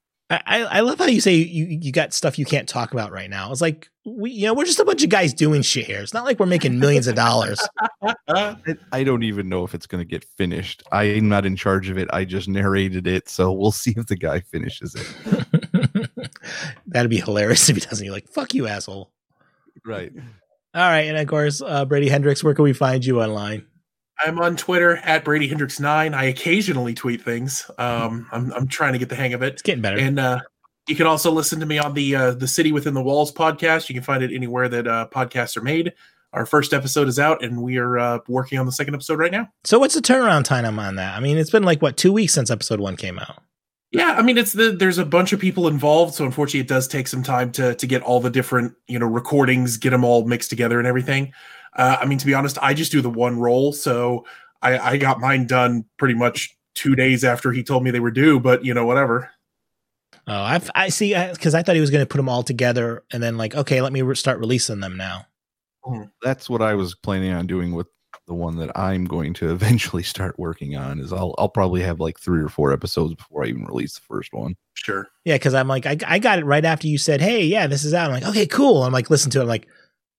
I, 0.47 0.63
I 0.63 0.81
love 0.81 0.99
how 0.99 1.07
you 1.07 1.21
say 1.21 1.35
you 1.35 1.67
you 1.67 1.93
got 1.93 2.13
stuff 2.13 2.39
you 2.39 2.45
can't 2.45 2.69
talk 2.69 2.93
about 2.93 3.13
right 3.13 3.29
now. 3.29 3.51
It's 3.53 3.61
like 3.61 3.91
we 4.05 4.31
you 4.31 4.47
know 4.47 4.55
we're 4.55 4.65
just 4.65 4.79
a 4.81 4.85
bunch 4.85 5.03
of 5.03 5.11
guys 5.11 5.35
doing 5.35 5.63
shit 5.63 5.87
here. 5.87 6.01
It's 6.01 6.15
not 6.15 6.25
like 6.25 6.41
we're 6.41 6.47
making 6.47 6.79
millions 6.79 7.07
of 7.07 7.15
dollars. 7.15 7.61
I, 8.29 8.57
I 8.93 9.05
don't 9.05 9.25
even 9.25 9.49
know 9.49 9.65
if 9.65 9.75
it's 9.75 9.87
going 9.87 10.01
to 10.01 10.09
get 10.09 10.25
finished. 10.37 10.83
I'm 10.91 11.29
not 11.29 11.45
in 11.45 11.57
charge 11.57 11.91
of 11.91 11.99
it. 11.99 12.09
I 12.13 12.25
just 12.25 12.49
narrated 12.49 13.07
it. 13.07 13.29
So 13.29 13.53
we'll 13.53 13.73
see 13.73 13.95
if 13.97 14.07
the 14.07 14.17
guy 14.17 14.41
finishes 14.41 14.95
it. 14.95 16.11
That'd 16.87 17.11
be 17.11 17.21
hilarious 17.21 17.69
if 17.69 17.77
he 17.77 17.81
doesn't. 17.81 18.05
You're 18.05 18.15
like, 18.15 18.29
fuck 18.29 18.55
you, 18.55 18.67
asshole. 18.67 19.13
Right. 19.85 20.13
All 20.75 20.81
right, 20.89 21.07
and 21.07 21.19
of 21.19 21.27
course, 21.27 21.61
uh, 21.61 21.85
Brady 21.85 22.09
Hendricks. 22.09 22.43
Where 22.43 22.55
can 22.55 22.63
we 22.63 22.73
find 22.73 23.05
you 23.05 23.21
online? 23.21 23.67
I'm 24.25 24.39
on 24.41 24.57
Twitter 24.57 24.97
at 24.99 25.25
Brady 25.25 25.49
Hendricks 25.49 25.81
nine. 25.81 26.15
I 26.15 26.25
occasionally 26.25 26.95
tweet 26.95 27.23
things. 27.23 27.71
Um, 27.79 28.29
I'm 28.33 28.53
I'm 28.53 28.69
trying 28.69 28.93
to 28.93 28.99
get 28.99 29.09
the 29.09 29.15
hang 29.15 29.35
of 29.35 29.43
it. 29.43 29.55
It's 29.55 29.63
getting 29.63 29.83
better. 29.83 29.99
And 29.99 30.19
uh, 30.19 30.41
you 30.89 30.97
can 30.97 31.07
also 31.07 31.31
listen 31.31 31.61
to 31.61 31.67
me 31.67 31.79
on 31.79 31.95
the 31.95 32.15
uh, 32.15 32.31
the 32.33 32.49
City 32.49 32.73
Within 32.73 32.95
the 32.95 33.03
Walls 33.03 33.33
podcast. 33.33 33.89
You 33.89 33.95
can 33.95 34.05
find 34.05 34.23
it 34.23 34.33
anywhere 34.35 34.69
that 34.69 34.87
uh, 34.87 35.09
podcasts 35.13 35.57
are 35.57 35.63
made. 35.63 35.93
Our 36.33 36.47
first 36.47 36.73
episode 36.73 37.09
is 37.09 37.19
out, 37.19 37.45
and 37.45 37.63
we 37.63 37.77
are 37.77 37.99
uh, 37.99 38.19
working 38.27 38.59
on 38.59 38.65
the 38.65 38.73
second 38.73 38.95
episode 38.95 39.19
right 39.19 39.31
now. 39.31 39.49
so, 39.65 39.79
what's 39.79 39.95
the 39.95 40.01
turnaround 40.01 40.45
time 40.45 40.79
on 40.79 40.97
that? 40.97 41.15
I 41.15 41.21
mean, 41.21 41.37
it's 41.37 41.51
been 41.51 41.63
like 41.63 41.83
what 41.83 41.97
two 41.97 42.13
weeks 42.13 42.33
since 42.33 42.51
episode 42.51 42.81
one 42.81 42.97
came 42.97 43.19
out. 43.19 43.43
Yeah, 43.93 44.13
I 44.13 44.23
mean, 44.23 44.39
it's 44.39 44.55
the 44.55 44.71
there's 44.71 44.97
a 44.97 45.05
bunch 45.05 45.35
of 45.35 45.41
people 45.41 45.69
involved, 45.69 46.15
so 46.15 46.25
unfortunately, 46.25 46.61
it 46.61 46.69
does 46.69 46.89
take 46.89 47.07
some 47.07 47.23
time 47.23 47.53
to 47.53 47.75
to 47.75 47.87
get 47.87 48.03
all 48.03 48.21
the 48.21 48.31
different 48.31 48.73
you 48.89 48.99
know 48.99 49.07
recordings, 49.07 49.77
get 49.77 49.91
them 49.91 50.05
all 50.05 50.25
mixed 50.25 50.49
together 50.49 50.79
and 50.79 50.89
everything. 50.89 51.33
Uh, 51.75 51.97
I 52.01 52.07
mean, 52.07 52.19
to 52.19 52.27
be 52.27 52.35
honest, 52.35 52.59
I 52.61 52.75
just 52.75 52.93
do 52.93 53.01
the 53.01 53.11
one 53.11 53.39
roll, 53.39 53.73
so 53.73 54.27
I, 54.61 54.79
I 54.79 54.97
got 54.97 55.21
mine 55.21 55.47
done 55.47 55.85
pretty 55.99 56.15
much 56.15 56.57
two 56.75 56.95
days 56.95 57.25
after 57.25 57.53
he 57.53 57.63
told 57.63 57.83
me 57.83 57.91
they 57.91 58.01
were 58.01 58.11
due. 58.11 58.41
But 58.41 58.65
you 58.65 58.75
know, 58.75 58.87
whatever. 58.87 59.31
Oh, 60.27 60.35
I 60.35 60.61
I 60.75 60.89
see 60.89 61.15
because 61.15 61.55
I 61.55 61.63
thought 61.63 61.75
he 61.75 61.81
was 61.81 61.91
going 61.91 62.03
to 62.03 62.09
put 62.09 62.19
them 62.19 62.29
all 62.29 62.43
together 62.43 63.03
and 63.13 63.23
then 63.23 63.37
like, 63.37 63.55
okay, 63.55 63.81
let 63.81 63.93
me 63.93 64.03
re- 64.03 64.15
start 64.15 64.39
releasing 64.39 64.81
them 64.81 64.97
now. 64.97 65.27
That's 66.23 66.49
what 66.49 66.63
I 66.63 66.75
was 66.75 66.95
planning 66.95 67.33
on 67.33 67.47
doing 67.47 67.75
with 67.75 67.89
the 68.29 68.35
one 68.35 68.57
that 68.57 68.71
I'm 68.79 69.05
going 69.05 69.35
to 69.35 69.51
eventually 69.53 70.03
start 70.03 70.39
working 70.39 70.77
on 70.77 71.01
is 71.01 71.13
I'll 71.13 71.35
I'll 71.39 71.49
probably 71.49 71.83
have 71.83 71.99
like 71.99 72.21
three 72.21 72.43
or 72.43 72.49
four 72.49 72.73
episodes 72.73 73.15
before 73.15 73.45
I 73.45 73.49
even 73.49 73.65
release 73.65 73.95
the 73.95 74.03
first 74.03 74.33
one. 74.33 74.55
Sure. 74.75 75.09
Yeah, 75.25 75.37
because 75.37 75.55
I'm 75.55 75.69
like, 75.69 75.87
I, 75.87 75.97
I 76.07 76.19
got 76.19 76.39
it 76.39 76.45
right 76.45 76.65
after 76.65 76.87
you 76.87 76.99
said, 76.99 77.21
hey, 77.21 77.45
yeah, 77.45 77.67
this 77.67 77.85
is 77.85 77.95
out. 77.95 78.11
I'm 78.11 78.21
like, 78.21 78.31
okay, 78.31 78.47
cool. 78.47 78.85
I'm 78.85 78.93
like, 78.93 79.11
listen 79.11 79.31
to 79.33 79.39
it. 79.39 79.43
I'm 79.43 79.49
like, 79.49 79.69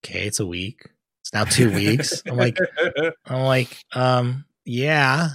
okay, 0.06 0.26
it's 0.26 0.40
a 0.40 0.46
week. 0.46 0.90
Now 1.34 1.44
two 1.46 1.74
weeks. 1.74 2.22
I'm 2.28 2.38
like, 2.38 2.58
I'm 3.26 3.42
like, 3.44 3.78
um, 3.94 4.46
yeah. 4.66 5.30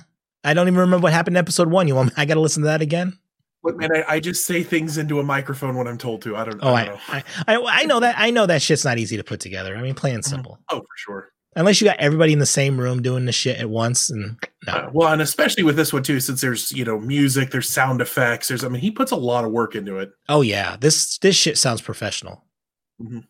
I 0.45 0.55
don't 0.55 0.69
even 0.69 0.79
remember 0.81 1.03
what 1.05 1.13
happened 1.13 1.37
in 1.37 1.41
episode 1.41 1.69
one. 1.71 1.89
You 1.89 1.97
want? 1.97 2.11
Me, 2.11 2.15
I 2.17 2.25
got 2.25 2.35
to 2.35 2.41
listen 2.41 2.63
to 2.63 2.69
that 2.69 2.81
again. 2.81 3.19
Look, 3.65 3.77
man, 3.77 3.91
I, 3.95 4.05
I 4.15 4.21
just 4.21 4.47
say 4.47 4.63
things 4.63 4.97
into 4.99 5.19
a 5.19 5.25
microphone 5.25 5.77
when 5.77 5.89
I'm 5.89 5.99
told 5.99 6.23
to. 6.23 6.37
I 6.37 6.45
don't, 6.45 6.61
Oh, 6.63 6.73
I 6.73 6.83
I, 6.83 6.85
don't 6.85 6.95
know. 6.95 7.01
I, 7.09 7.23
I, 7.49 7.81
I 7.81 7.85
know 7.85 8.01
that. 8.01 8.15
I 8.17 8.31
know 8.31 8.47
that 8.47 8.63
shit's 8.63 8.85
not 8.85 8.99
easy 8.99 9.17
to 9.17 9.25
put 9.25 9.41
together. 9.41 9.77
I 9.77 9.83
mean, 9.83 9.95
plain 9.95 10.15
and 10.15 10.25
simple. 10.25 10.59
Oh, 10.71 10.79
for 10.79 10.87
sure. 10.97 11.33
Unless 11.57 11.81
you 11.81 11.87
got 11.87 11.99
everybody 11.99 12.33
in 12.33 12.39
the 12.39 12.47
same 12.47 12.79
room 12.79 13.03
doing 13.03 13.25
the 13.25 13.33
shit 13.33 13.59
at 13.59 13.69
once, 13.69 14.11
and 14.11 14.37
no. 14.67 14.73
Uh, 14.73 14.91
well, 14.93 15.13
and 15.13 15.21
especially 15.21 15.65
with 15.65 15.75
this 15.75 15.93
one 15.93 16.05
too, 16.05 16.21
since 16.21 16.41
there's 16.41 16.71
you 16.71 16.85
know 16.85 17.01
music, 17.01 17.51
there's 17.51 17.69
sound 17.69 18.01
effects, 18.01 18.47
there's 18.47 18.63
I 18.63 18.69
mean 18.69 18.81
he 18.81 18.93
puts 18.93 19.11
a 19.11 19.17
lot 19.17 19.45
of 19.45 19.51
work 19.51 19.75
into 19.75 19.99
it. 19.99 20.11
Oh 20.29 20.43
yeah, 20.43 20.77
this 20.79 21.19
this 21.19 21.35
shit 21.35 21.59
sounds 21.59 21.81
professional. 21.81 22.45
Mhm. 23.03 23.25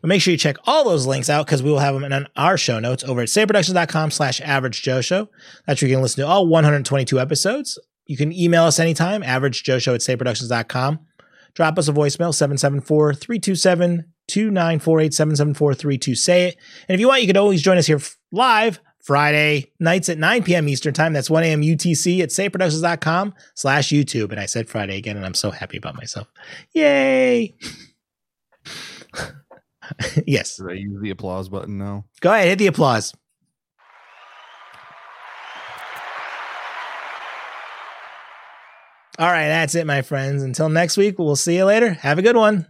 But 0.00 0.08
make 0.08 0.22
sure 0.22 0.32
you 0.32 0.38
check 0.38 0.56
all 0.64 0.84
those 0.84 1.06
links 1.06 1.30
out 1.30 1.46
because 1.46 1.62
we 1.62 1.70
will 1.70 1.78
have 1.78 1.94
them 1.94 2.04
in 2.04 2.26
our 2.36 2.56
show 2.56 2.78
notes 2.78 3.04
over 3.04 3.20
at 3.22 3.28
sayitproductions.com 3.28 4.10
slash 4.10 4.40
average 4.40 4.82
Joe 4.82 5.00
show. 5.00 5.28
That's 5.66 5.80
where 5.80 5.88
you 5.88 5.94
can 5.94 6.02
listen 6.02 6.22
to 6.22 6.28
all 6.28 6.46
122 6.46 7.18
episodes. 7.18 7.78
You 8.06 8.16
can 8.16 8.32
email 8.32 8.64
us 8.64 8.78
anytime, 8.78 9.22
average 9.22 9.62
Joe 9.62 9.78
show 9.78 9.94
at 9.94 10.00
sayitproductions.com. 10.00 11.00
Drop 11.54 11.78
us 11.78 11.88
a 11.88 11.92
voicemail, 11.92 12.34
774 12.34 13.14
327 13.14 14.04
2948 14.28 15.14
774 15.14 15.74
32 15.74 16.14
say 16.14 16.48
it. 16.48 16.56
And 16.88 16.94
if 16.94 17.00
you 17.00 17.08
want, 17.08 17.20
you 17.20 17.26
could 17.26 17.36
always 17.36 17.62
join 17.62 17.78
us 17.78 17.86
here 17.86 18.00
live 18.32 18.80
Friday 19.00 19.72
nights 19.80 20.08
at 20.08 20.18
9 20.18 20.42
p.m. 20.44 20.68
Eastern 20.68 20.94
time. 20.94 21.12
That's 21.12 21.30
1 21.30 21.42
a.m. 21.44 21.62
UTC 21.62 22.20
at 22.20 22.28
sayitproductions.com 22.28 23.34
slash 23.54 23.88
YouTube. 23.88 24.30
And 24.30 24.38
I 24.40 24.46
said 24.46 24.68
Friday 24.68 24.96
again, 24.98 25.16
and 25.16 25.26
I'm 25.26 25.34
so 25.34 25.50
happy 25.50 25.78
about 25.78 25.96
myself. 25.96 26.28
Yay! 26.72 27.56
yes. 30.26 30.56
Should 30.56 30.70
I 30.70 30.74
use 30.74 31.00
the 31.00 31.10
applause 31.10 31.48
button 31.48 31.78
now? 31.78 32.04
Go 32.20 32.32
ahead, 32.32 32.48
hit 32.48 32.58
the 32.58 32.66
applause. 32.66 33.14
All 39.18 39.26
right, 39.26 39.48
that's 39.48 39.74
it, 39.74 39.86
my 39.86 40.00
friends. 40.00 40.42
Until 40.42 40.70
next 40.70 40.96
week, 40.96 41.18
we'll 41.18 41.36
see 41.36 41.56
you 41.56 41.66
later. 41.66 41.92
Have 41.92 42.18
a 42.18 42.22
good 42.22 42.36
one. 42.36 42.66